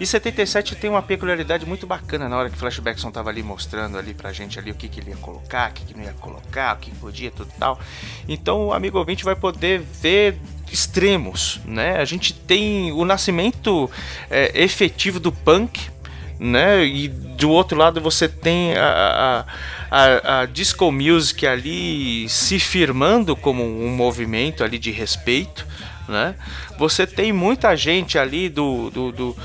[0.00, 4.14] E 77 tem uma peculiaridade muito bacana na hora que Flashbackson tava ali mostrando ali
[4.14, 6.76] pra gente ali o que, que ele ia colocar, o que, que não ia colocar,
[6.76, 7.78] o que, podia, tudo tal.
[8.26, 10.40] Então o amigo ouvinte vai poder ver
[10.72, 11.98] extremos, né?
[11.98, 13.90] A gente tem o nascimento
[14.30, 15.90] é, efetivo do punk,
[16.38, 16.84] né?
[16.84, 19.44] E do outro lado você tem a,
[19.90, 25.66] a, a, a disco music ali se firmando como um movimento ali de respeito,
[26.08, 26.34] né?
[26.78, 29.36] Você tem muita gente ali do, do, do,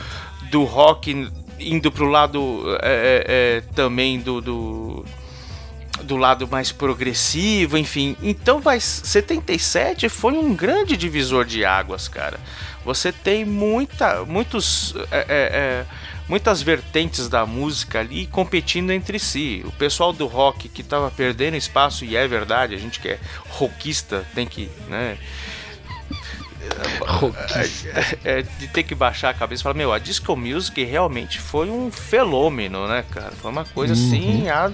[0.50, 1.30] do rock
[1.60, 5.06] indo pro lado é, é, é, também do, do
[6.04, 8.16] do lado mais progressivo, enfim.
[8.22, 12.40] Então vai 77 foi um grande divisor de águas, cara.
[12.84, 15.86] Você tem muita, muitos, é, é, é,
[16.28, 19.62] muitas vertentes da música ali competindo entre si.
[19.66, 23.20] O pessoal do rock que tava perdendo espaço e é verdade, a gente que é
[23.50, 25.18] rockista tem que, né?
[27.02, 28.18] Rockista.
[28.24, 31.70] é, de ter que baixar a cabeça e falar, meu, a disco music realmente foi
[31.70, 33.32] um fenômeno, né, cara?
[33.32, 34.72] Foi uma coisa assim, a-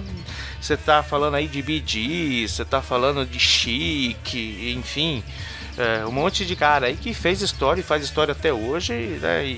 [0.60, 4.34] você tá falando aí de Gees, você tá falando de Chic,
[4.76, 5.22] enfim.
[5.76, 8.92] É, um monte de cara aí que fez história e faz história até hoje,
[9.22, 9.46] né?
[9.46, 9.50] E,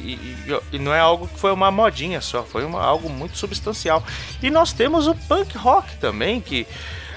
[0.47, 4.05] e- e não é algo que foi uma modinha só, foi uma- algo muito substancial.
[4.43, 6.67] E nós temos o punk rock também, que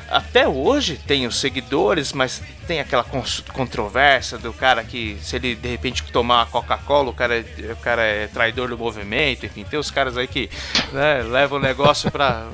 [0.10, 3.04] até hoje tem os seguidores, mas tem aquela
[3.52, 7.76] controvérsia do cara que se ele de repente tomar uma Coca-Cola, o cara, é- o
[7.78, 10.50] cara é traidor do movimento, enfim, tem os caras aí que
[10.94, 12.48] né, levam o negócio para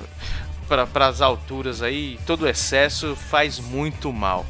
[0.69, 4.45] para as alturas aí, todo excesso faz muito mal.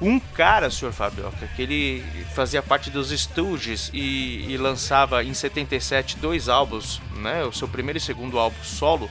[0.00, 6.18] Um cara, senhor Fabioca, que ele fazia parte dos Stooges e, e lançava em 77
[6.18, 7.44] dois álbuns, né?
[7.44, 9.08] O seu primeiro e segundo álbum solo,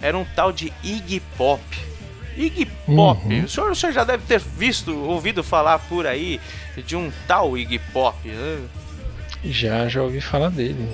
[0.00, 1.60] era um tal de Iggy Pop.
[2.36, 6.40] Iggy Pop, o, senhor, o senhor já deve ter visto, ouvido falar por aí
[6.86, 8.60] de um tal Iggy Pop, né?
[9.44, 10.88] Já, já ouvi falar dele.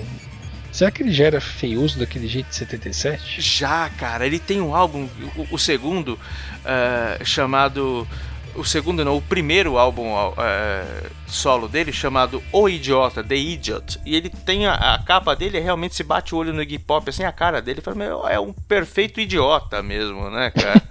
[0.75, 3.39] Será que ele já era feioso daquele jeito de 77?
[3.41, 5.07] Já, cara, ele tem um álbum,
[5.37, 6.19] o, o segundo,
[6.65, 8.05] eh, chamado.
[8.53, 10.05] O segundo não, o primeiro álbum
[10.37, 13.99] eh, solo dele, chamado O Idiota, The Idiot.
[14.05, 17.09] E ele tem a, a capa dele, realmente se bate o olho no Iggy Pop,
[17.09, 20.81] assim, a cara dele, fala, meu, é um perfeito idiota mesmo, né, cara?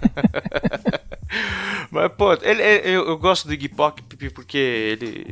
[1.91, 4.01] Mas, pô, ele, ele- eu, eu gosto do Iggy Pop
[4.33, 5.27] porque ele.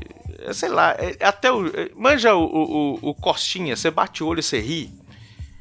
[0.52, 1.64] Sei lá, é- até o.
[1.96, 4.92] Manja o, o, o- Costinha, você bate o olho e você ri.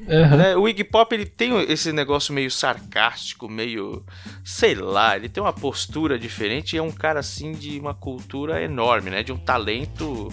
[0.09, 0.37] Aham.
[0.37, 0.57] né?
[0.57, 4.05] O Iggy Pop ele tem esse negócio meio sarcástico, meio.
[4.45, 8.61] sei lá, ele tem uma postura diferente e é um cara assim de uma cultura
[8.61, 9.23] enorme, né?
[9.23, 10.29] De um talento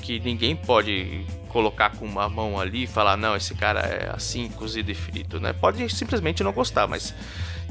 [0.00, 4.48] que ninguém pode colocar com uma mão ali e falar, não, esse cara é assim,
[4.48, 5.52] cozido e frito, né?
[5.52, 7.12] Pode simplesmente não gostar, mas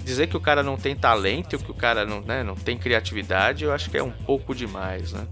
[0.03, 3.63] dizer que o cara não tem talento, que o cara não, né, não tem criatividade,
[3.63, 5.25] eu acho que é um pouco demais, né?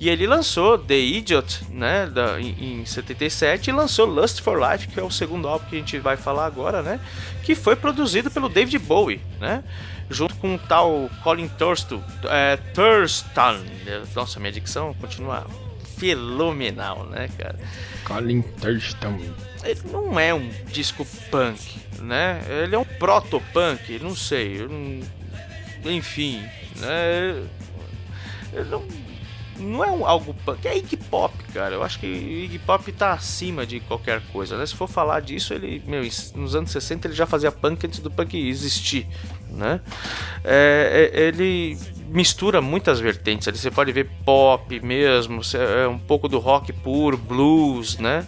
[0.00, 4.88] E ele lançou The Idiot, né, da, em, em 77, e lançou Lust for Life,
[4.88, 6.98] que é o segundo álbum que a gente vai falar agora, né?
[7.44, 9.62] Que foi produzido pelo David Bowie, né?
[10.08, 13.60] Junto com o tal Colin Thurston, é, Thurston.
[14.14, 15.46] Nossa, minha dicção continua
[15.98, 17.58] fenomenal, né, cara?
[18.04, 19.20] Colin Thurston.
[19.62, 22.40] Ele não é um disco punk, né?
[22.48, 24.66] Ele é um proto-punk, não sei.
[24.66, 25.00] não-
[25.92, 26.42] Enfim,
[26.78, 27.42] né?
[28.54, 28.82] Ele não,
[29.60, 31.74] não é um, algo punk, é Iggy Pop, cara.
[31.74, 34.66] Eu acho que Iggy Pop tá acima de qualquer coisa, né?
[34.66, 36.02] Se for falar disso, ele, meu,
[36.34, 39.06] nos anos 60 ele já fazia punk antes do punk existir,
[39.50, 39.80] né?
[40.44, 43.58] É, é- ele mistura muitas vertentes ali.
[43.58, 48.26] Você pode ver pop mesmo, é um pouco do rock puro, blues, né?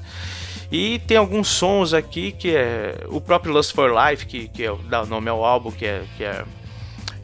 [0.70, 4.74] E tem alguns sons aqui que é o próprio Lust for Life, que, que é,
[4.89, 6.45] dá o nome ao álbum, que é, que é,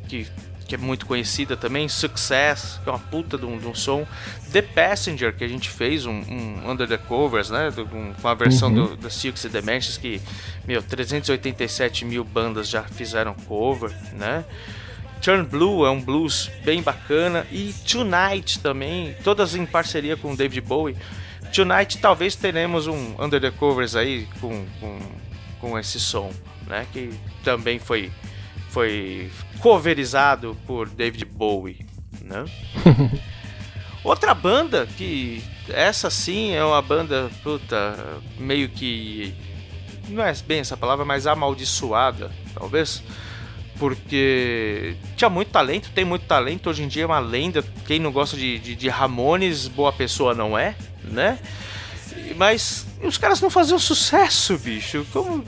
[0.07, 0.27] que,
[0.69, 1.89] que é muito conhecida também.
[1.89, 4.07] Success, que é uma puta de um, de um som.
[4.53, 7.71] The Passenger, que a gente fez, um, um Under the Covers, né?
[7.71, 10.21] do- com a versão do, do Silks and Dimensions, que,
[10.67, 14.45] meu, 387 mil bandas já fizeram cover, né?
[15.23, 17.45] Turn Blue é um blues bem bacana.
[17.51, 20.97] E Tonight também, todas em parceria com o David Bowie.
[21.53, 24.99] Tonight talvez teremos um Under the Covers aí com, com,
[25.61, 26.31] com esse som,
[26.67, 26.87] né?
[26.93, 27.11] Que
[27.43, 28.13] também foi,
[28.69, 31.87] foi coverizado por David Bowie,
[32.23, 32.45] né?
[34.05, 37.97] Outra banda que essa sim é uma banda puta
[38.39, 39.35] meio que
[40.09, 43.03] não é bem essa palavra, mas amaldiçoada, talvez,
[43.79, 47.63] porque tinha muito talento, tem muito talento, hoje em dia é uma lenda.
[47.87, 51.39] Quem não gosta de, de, de Ramones, boa pessoa não é, né?
[52.37, 55.07] Mas os caras não faziam sucesso, bicho.
[55.13, 55.45] Como,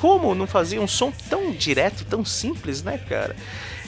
[0.00, 3.34] como não faziam um som tão direto, tão simples, né, cara?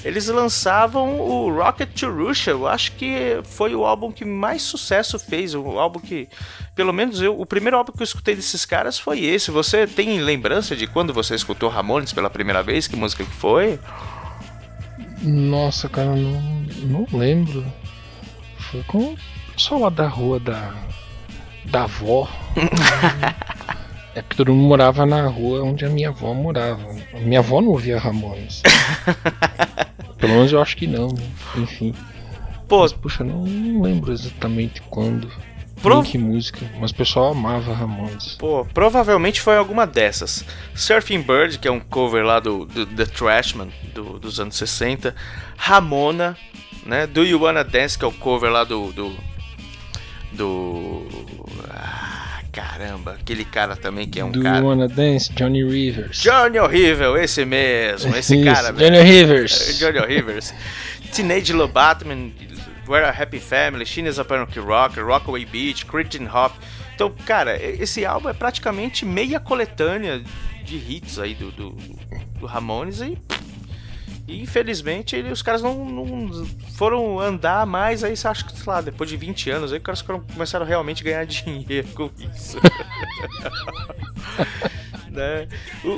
[0.05, 2.51] Eles lançavam o Rocket to Russia.
[2.51, 5.55] Eu acho que foi o álbum que mais sucesso fez.
[5.55, 6.29] O álbum que,
[6.75, 9.51] pelo menos eu, o primeiro álbum que eu escutei desses caras foi esse.
[9.51, 12.87] Você tem lembrança de quando você escutou Ramones pela primeira vez?
[12.87, 13.79] Que música que foi?
[15.23, 16.43] Nossa, cara, não,
[16.83, 17.65] não lembro.
[18.59, 19.17] Foi com
[19.55, 20.75] pessoal lá da rua da,
[21.67, 22.29] da avó.
[24.15, 26.83] é porque todo mundo morava na rua onde a minha avó morava.
[27.15, 28.63] A minha avó não ouvia Ramones.
[30.19, 31.15] Pelo menos eu acho que não.
[31.57, 31.95] Enfim.
[32.69, 35.29] Pô, Mas, puxa, não, não lembro exatamente quando.
[35.83, 36.65] Pro- que música.
[36.81, 38.37] Mas o pessoal amava Ramones.
[38.39, 40.43] Pô, provavelmente foi alguma dessas.
[40.75, 45.15] Surfing Bird, que é um cover lá do, do The Trashman, do- dos anos 60.
[45.59, 46.39] Ramona,
[46.87, 47.07] né?
[47.07, 48.93] Do You Wanna Dance, que é o cover lá do.
[48.93, 49.15] Do.
[50.35, 51.07] Do
[51.71, 54.59] ah, caramba, aquele cara também que é um Do cara.
[54.59, 56.19] You Wanna Dance, Johnny Rivers.
[56.19, 58.97] Johnny Horrível, esse mesmo, esse Isso, cara mesmo.
[58.97, 59.79] Johnny Rivers.
[59.79, 60.55] Johnny Rivers.
[61.13, 62.33] Teenage Lobatman,
[62.87, 66.53] We're a Happy Family, Sheena's a Punk Rock, Rockaway Beach, Christian Hop.
[66.95, 70.23] Então, cara, esse álbum é praticamente meia coletânea
[70.65, 71.71] de hits aí do, do,
[72.39, 73.19] do Ramones e
[74.27, 76.47] E infelizmente ele- os caras não, não
[76.77, 80.03] foram andar mais aí, acha que, sei lá, depois de 20 anos, aí os caras
[80.33, 82.59] começaram a realmente ganhar dinheiro com isso.
[85.11, 85.49] né?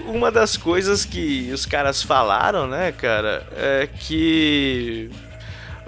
[0.06, 5.10] Uma das coisas que os caras falaram, né, cara, é que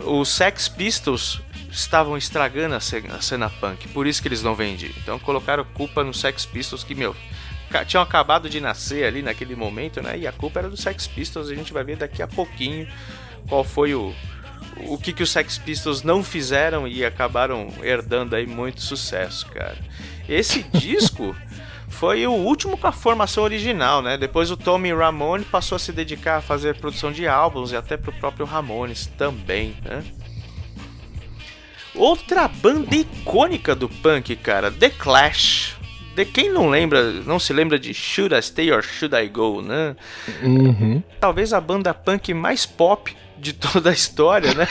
[0.04, 4.54] os Sex Pistols estavam estragando a ce- a cena punk, por isso que eles não
[4.54, 4.92] vendiam.
[5.02, 7.14] Então colocaram culpa nos Sex Pistols que, meu,
[7.86, 10.18] tinham acabado de nascer ali naquele momento, né?
[10.18, 12.88] E a culpa era dos Sex Pistols, a gente vai ver daqui a pouquinho
[13.48, 14.14] qual foi o
[14.86, 19.78] o que que os Sex Pistols não fizeram e acabaram herdando aí muito sucesso, cara.
[20.28, 21.34] Esse disco
[21.88, 24.16] foi o último com a formação original, né?
[24.16, 27.96] Depois o Tommy Ramone passou a se dedicar a fazer produção de álbuns e até
[27.96, 30.04] pro próprio Ramones também, né?
[31.94, 35.77] Outra banda icônica do punk, cara, The Clash.
[36.18, 39.62] De quem não lembra, não se lembra de Should I Stay or Should I Go,
[39.62, 39.94] né?
[40.42, 41.00] Uhum.
[41.20, 44.66] Talvez a banda punk mais pop de toda a história, né?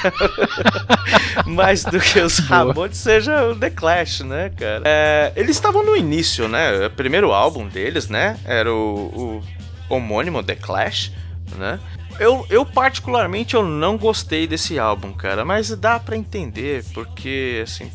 [1.48, 2.40] mais do que os.
[2.40, 4.84] Ramones seja o The Clash, né, cara?
[4.84, 6.88] É, eles estavam no início, né?
[6.88, 8.38] O primeiro álbum deles, né?
[8.44, 9.42] Era o,
[9.90, 11.14] o homônimo The Clash,
[11.56, 11.80] né?
[12.20, 17.90] Eu, eu particularmente eu não gostei desse álbum, cara, mas dá pra entender porque assim,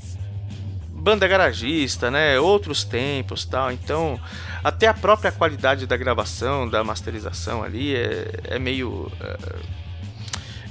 [1.03, 2.38] banda garagista, né?
[2.38, 3.72] Outros tempos, tal.
[3.72, 4.20] Então,
[4.62, 9.36] até a própria qualidade da gravação, da masterização ali é, é meio é,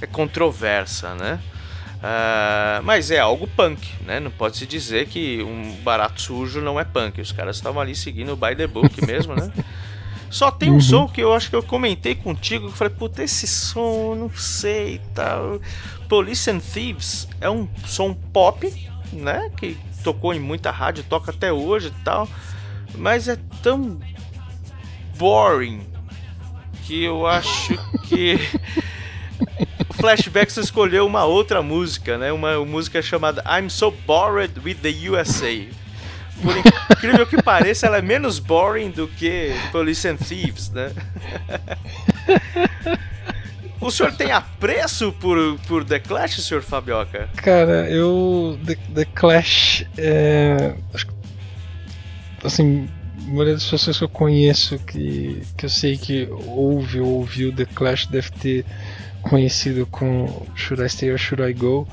[0.00, 1.38] é controversa, né?
[2.02, 4.18] Ah, mas é algo punk, né?
[4.18, 7.20] Não pode se dizer que um barato sujo não é punk.
[7.20, 9.52] Os caras estavam ali seguindo o by the book mesmo, né?
[10.30, 13.22] Só tem um som que eu acho que eu comentei contigo, que eu falei, puta,
[13.22, 15.60] esse som, não sei e tal.
[16.08, 18.66] Police and Thieves é um som pop,
[19.12, 19.50] né?
[19.56, 22.28] Que tocou em muita rádio, toca até hoje e tal.
[22.94, 23.98] Mas é tão
[25.16, 25.86] boring
[26.84, 27.76] que eu acho
[28.08, 28.38] que
[29.88, 32.32] o Flashbacks escolheu uma outra música, né?
[32.32, 35.66] Uma música chamada I'm So Bored with the USA.
[36.40, 40.92] Por incrível que pareça, ela é menos boring do que Police and Thieves, né?
[43.82, 47.28] O senhor tem apreço por, por The Clash, senhor Fabioca?
[47.34, 48.56] Cara, eu.
[48.64, 49.84] The, The Clash.
[49.98, 50.76] É.
[52.44, 57.08] Assim, a maioria das pessoas que eu conheço que, que eu sei que ouve ou
[57.08, 58.64] ouviu The Clash deve ter
[59.22, 61.86] conhecido com Should I Stay or Should I Go.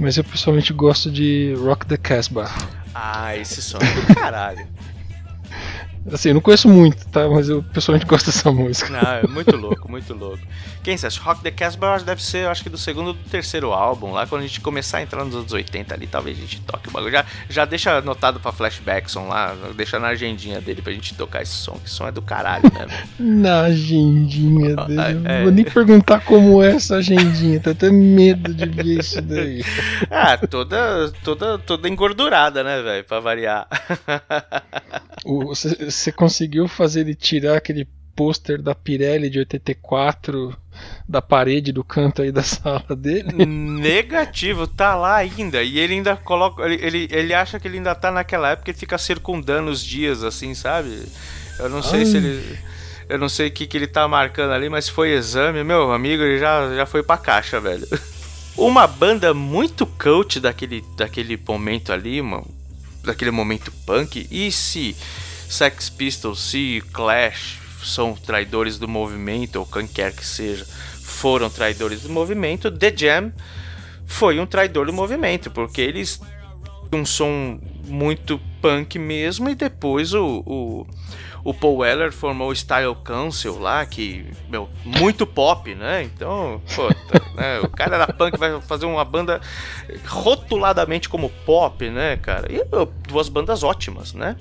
[0.00, 2.50] Mas eu pessoalmente gosto de Rock the Casbah.
[2.92, 4.66] Ah, esse som é do caralho.
[6.10, 7.28] Assim, eu não conheço muito, tá?
[7.28, 8.90] Mas eu pessoalmente gosto dessa música.
[8.90, 10.42] Não, é muito louco, muito louco.
[10.82, 11.14] Quem sabe?
[11.20, 14.42] Rock the Casbah deve ser, acho que do segundo ou do terceiro álbum, lá quando
[14.42, 17.12] a gente começar a entrar nos anos 80 ali, talvez a gente toque o bagulho.
[17.12, 21.52] Já, já deixa anotado pra Flashbackson lá, deixa na agendinha dele pra gente tocar esse
[21.52, 22.92] som, que som é do caralho mesmo.
[23.42, 25.22] Na agendinha dele.
[25.24, 25.38] é.
[25.38, 29.62] Eu Vou nem perguntar como é essa agendinha, tô até medo de ver isso daí.
[30.10, 33.66] Ah, toda, toda, toda engordurada, né, velho, pra variar.
[35.24, 40.56] Você conseguiu fazer ele tirar aquele pôster da Pirelli de 84
[41.08, 43.44] da parede do canto aí da sala dele?
[43.46, 45.62] Negativo, tá lá ainda.
[45.62, 46.62] E ele ainda coloca.
[46.64, 50.22] Ele, ele, ele acha que ele ainda tá naquela época e fica circundando os dias,
[50.22, 51.02] assim, sabe?
[51.58, 52.06] Eu não sei Ai.
[52.06, 52.58] se ele.
[53.08, 55.62] Eu não sei o que, que ele tá marcando ali, mas foi exame.
[55.62, 57.86] Meu amigo, ele já, já foi pra caixa, velho.
[58.56, 62.46] Uma banda muito coach daquele, daquele momento ali, mano.
[63.02, 64.26] Daquele momento punk.
[64.30, 64.96] E se
[65.48, 70.66] Sex Pistols, se Clash são traidores do movimento, ou quem quer que seja,
[71.02, 73.32] foram traidores do movimento, The Jam
[74.06, 76.20] foi um traidor do movimento, porque eles
[76.92, 80.86] um som muito punk mesmo e depois o, o,
[81.44, 86.04] o Paul Weller formou o Style Council lá, que, meu, muito pop, né?
[86.04, 87.60] Então, puta, né?
[87.60, 89.40] O cara era punk, vai fazer uma banda
[90.06, 92.50] rotuladamente como pop, né, cara?
[92.52, 94.36] E ó, duas bandas ótimas, né?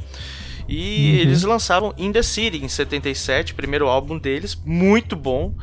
[0.68, 5.54] E eles lançaram In The City em 77, primeiro álbum deles, muito bom.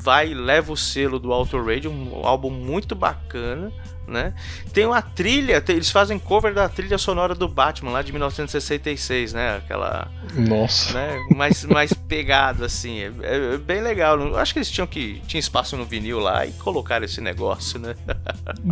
[0.00, 3.72] Vai, leva o selo do Auto Radio, um álbum muito bacana,
[4.08, 4.32] né?
[4.72, 9.56] Tem uma trilha, eles fazem cover da trilha sonora do Batman lá de 1966, né?
[9.56, 10.94] Aquela, Nossa.
[10.94, 11.26] né?
[11.34, 14.18] Mais, mais pegado assim, é, é bem legal.
[14.18, 17.78] Eu Acho que eles tinham que tinha espaço no vinil lá e colocaram esse negócio,
[17.78, 17.94] né?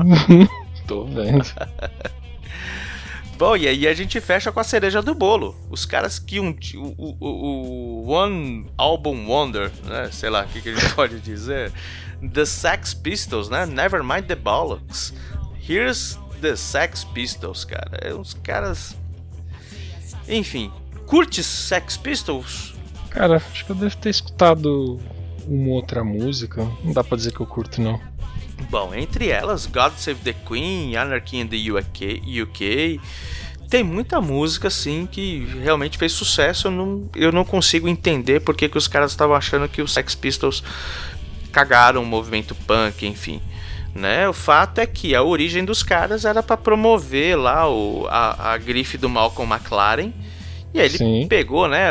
[0.87, 1.45] Tô vendo.
[3.39, 5.55] Bom, e aí a gente fecha com a cereja do bolo.
[5.69, 10.09] Os caras que um o, o, o One Album Wonder, né?
[10.11, 11.71] Sei lá o que, que a gente pode dizer.
[12.33, 13.67] The Sex Pistols, né?
[13.67, 15.13] Nevermind the Bollocks.
[15.69, 17.99] Here's the Sex Pistols, cara.
[18.01, 18.97] É uns caras.
[20.27, 20.73] Enfim,
[21.07, 22.75] curte Sex Pistols?
[23.11, 24.99] Cara, acho que eu devo ter escutado
[25.47, 26.65] uma outra música.
[26.83, 28.01] Não dá pra dizer que eu curto, não.
[28.69, 33.01] Bom, entre elas, God Save the Queen, Anarchy in the UK, UK
[33.69, 36.69] tem muita música assim que realmente fez sucesso.
[36.69, 40.15] Eu não, eu não consigo entender porque que os caras estavam achando que os Sex
[40.15, 40.63] Pistols
[41.51, 43.41] cagaram o movimento punk, enfim.
[43.95, 44.29] Né?
[44.29, 48.59] O fato é que a origem dos caras era para promover lá o, a, a
[48.59, 50.13] grife do Malcolm McLaren.
[50.73, 51.27] E aí ele Sim.
[51.29, 51.91] pegou, né,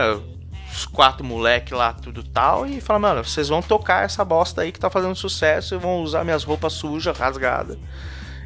[0.75, 4.71] os quatro moleque lá, tudo tal, e falou, mano, vocês vão tocar essa bosta aí
[4.71, 7.77] que tá fazendo sucesso e vão usar minhas roupas sujas, rasgadas.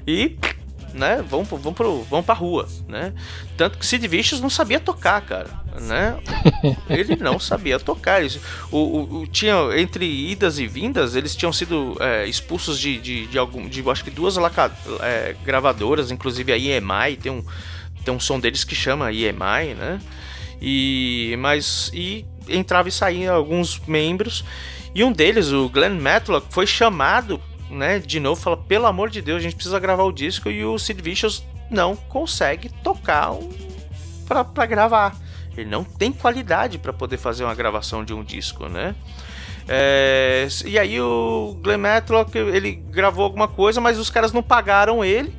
[0.07, 0.37] E,
[0.93, 3.13] né, vão, pro- vão, pro, vão pra rua, né?
[3.57, 5.49] Tanto que Sid Vicious não sabia tocar, cara,
[5.81, 6.17] né?
[6.89, 8.23] Ele não sabia tocar.
[8.23, 8.39] Isso-
[8.71, 13.27] O, o, o- tinha, entre idas e vindas, eles tinham sido é, expulsos de, de,
[13.27, 13.67] de algum.
[13.67, 17.43] De, acho que duas laca- é, gravadoras, inclusive a EMI, tem um,
[18.03, 19.99] tem um som deles que chama EMI, né?
[20.61, 21.35] E.
[21.39, 21.91] Mas.
[21.93, 24.43] E entrava e saía alguns membros.
[24.93, 29.21] E um deles, o Glenn Matlock, foi chamado, né, de novo, fala, pelo amor de
[29.21, 33.49] Deus, a gente precisa gravar o disco e o Sid Vicious não consegue tocar um,
[34.25, 35.15] pra gravar.
[35.55, 38.95] Ele não tem qualidade para poder fazer uma gravação de um disco, né?
[39.67, 45.05] É, e aí o Glenn Matlock, ele gravou alguma coisa, mas os caras não pagaram
[45.05, 45.31] ele.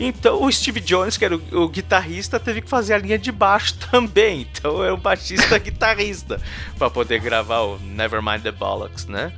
[0.00, 3.32] Então o Steve Jones, que era o, o guitarrista, teve que fazer a linha de
[3.32, 4.42] baixo também.
[4.42, 6.40] Então é o baixista guitarrista
[6.78, 9.32] para poder gravar o Nevermind the Bollocks, né?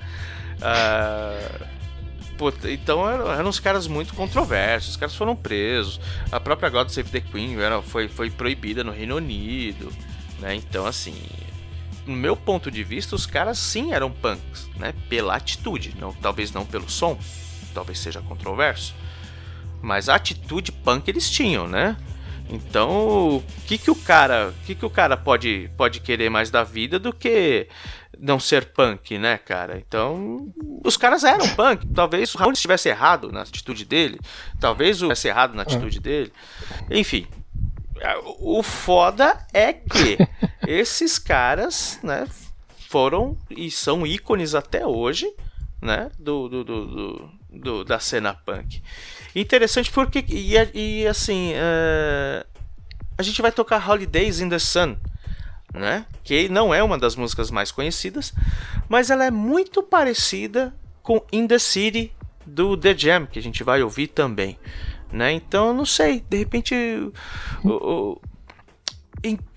[2.36, 6.00] Puta, então eram, eram uns caras muito controversos, os caras foram presos.
[6.32, 9.92] A própria God Save the Queen era, foi, foi proibida no Reino Unido,
[10.38, 10.54] né?
[10.54, 11.14] Então assim,
[12.06, 14.94] no meu ponto de vista, os caras sim eram punks, né?
[15.08, 17.18] Pela atitude, não, talvez não pelo som,
[17.74, 18.94] talvez seja controverso,
[19.82, 21.96] mas a atitude punk eles tinham, né?
[22.48, 26.64] Então, o que que o cara, que que o cara pode pode querer mais da
[26.64, 27.68] vida do que
[28.18, 29.78] não ser punk, né, cara?
[29.78, 30.52] Então,
[30.84, 31.86] os caras eram punk.
[31.94, 34.18] Talvez o Raul estivesse errado na atitude dele,
[34.58, 36.32] talvez o estivesse errado na atitude dele.
[36.90, 37.24] Enfim,
[38.40, 40.18] o foda é que
[40.66, 42.26] esses caras, né,
[42.88, 45.32] foram e são ícones até hoje,
[45.80, 48.82] né, do, do, do, do- do- da cena punk.
[49.34, 52.44] Interessante porque, e, e assim, é,
[53.16, 54.96] a gente vai tocar Holidays in the Sun,
[55.72, 58.32] né, que não é uma das músicas mais conhecidas,
[58.88, 62.12] mas ela é muito parecida com In the City
[62.44, 64.58] do The Jam, que a gente vai ouvir também.
[65.12, 65.32] Né?
[65.32, 66.74] Então, não sei, de repente
[67.64, 68.20] o- o-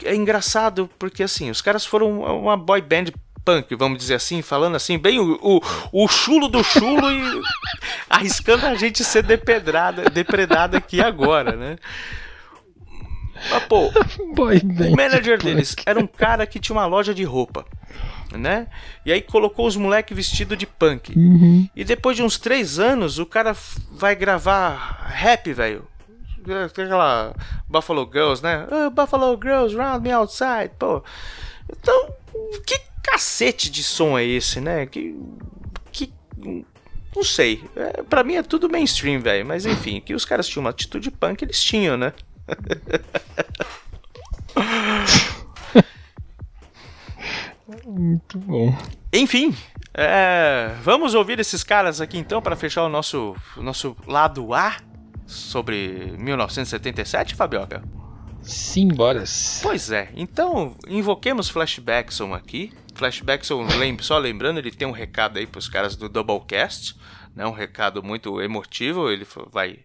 [0.03, 3.05] é engraçado porque assim, os caras foram uma boy band
[3.43, 5.61] punk, vamos dizer assim, falando assim, bem o, o,
[5.91, 7.41] o chulo do chulo e
[8.09, 11.77] arriscando a gente ser depedrada, depredada aqui agora, né?
[13.49, 13.91] Mas, pô,
[14.35, 15.45] Boy o manager punk.
[15.45, 17.65] deles era um cara que tinha uma loja de roupa,
[18.31, 18.67] né?
[19.05, 21.11] E aí colocou os moleques vestidos de punk.
[21.17, 21.67] Uhum.
[21.75, 23.55] E depois de uns três anos, o cara
[23.91, 25.85] vai gravar rap, velho.
[26.65, 27.33] Aquela
[27.69, 28.65] Buffalo Girls, né?
[28.69, 31.03] "Oh, Buffalo Girls, round me outside, pô.
[31.69, 32.13] Então,
[32.65, 34.85] que cacete de som é esse, né?
[34.85, 35.15] Que.
[35.91, 36.11] que
[37.15, 37.63] não sei.
[37.75, 39.45] É, pra mim é tudo mainstream, velho.
[39.45, 42.13] Mas enfim, que os caras tinham uma atitude punk, eles tinham, né?
[47.85, 48.75] Muito bom.
[49.11, 49.55] Enfim,
[49.93, 54.77] é, vamos ouvir esses caras aqui então para fechar o nosso, nosso lado A
[55.27, 57.83] sobre 1977, Fabioca?
[58.41, 59.23] Simbora.
[59.61, 62.73] Pois é, então invoquemos Flashbackson aqui.
[63.03, 66.95] Flashbackson, lem- só lembrando, ele tem um recado aí pros caras do Doublecast,
[67.35, 67.45] né?
[67.45, 69.79] Um recado muito emotivo, ele vai...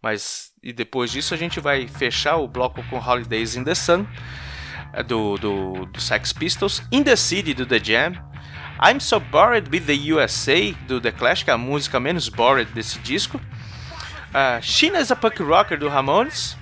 [0.00, 4.06] Mas, e depois disso a gente vai fechar o bloco com Holidays in the Sun,
[4.92, 8.12] é, do, do, do Sex Pistols, In the City, do The Jam,
[8.80, 12.70] I'm So Bored with the USA, do The Clash, que é a música menos bored
[12.72, 16.56] desse disco, uh, China is a Punk Rocker, do Ramones,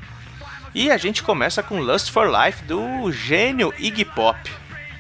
[0.75, 4.39] e a gente começa com Lust for Life do gênio Iggy Pop.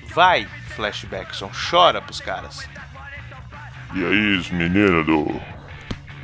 [0.08, 2.68] Vai, Flashbackson, chora pros caras.
[3.94, 5.40] E aí, os meninos do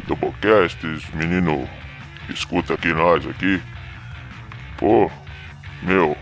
[0.07, 1.69] Doublecast, os meninos
[2.27, 3.63] que escuta aqui nós aqui.
[4.77, 5.11] Pô,
[5.83, 6.17] meu,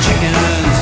[0.00, 0.77] chickens.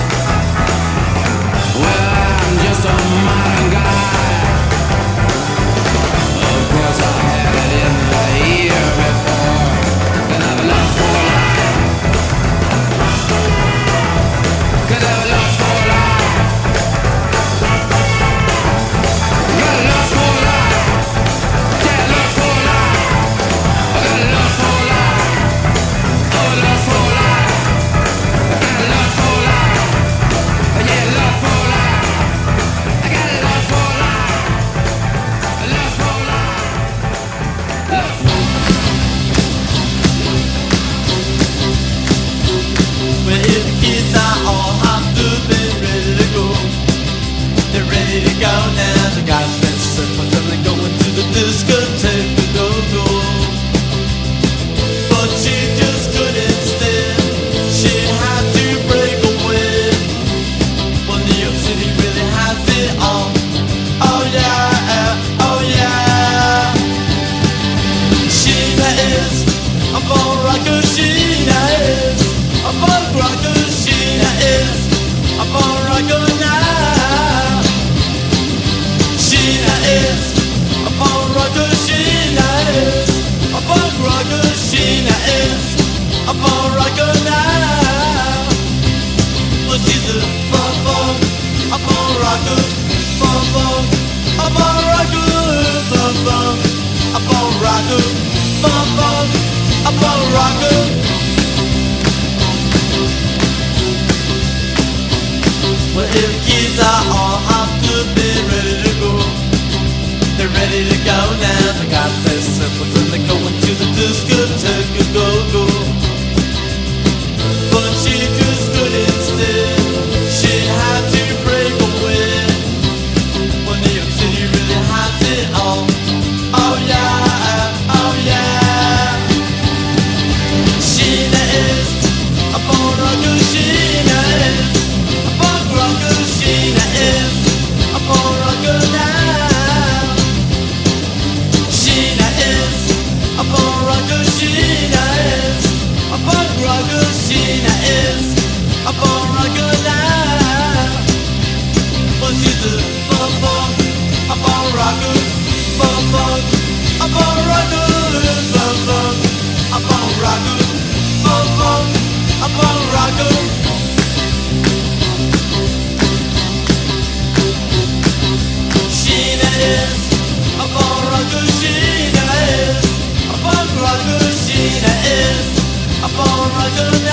[176.66, 177.05] Rocker now.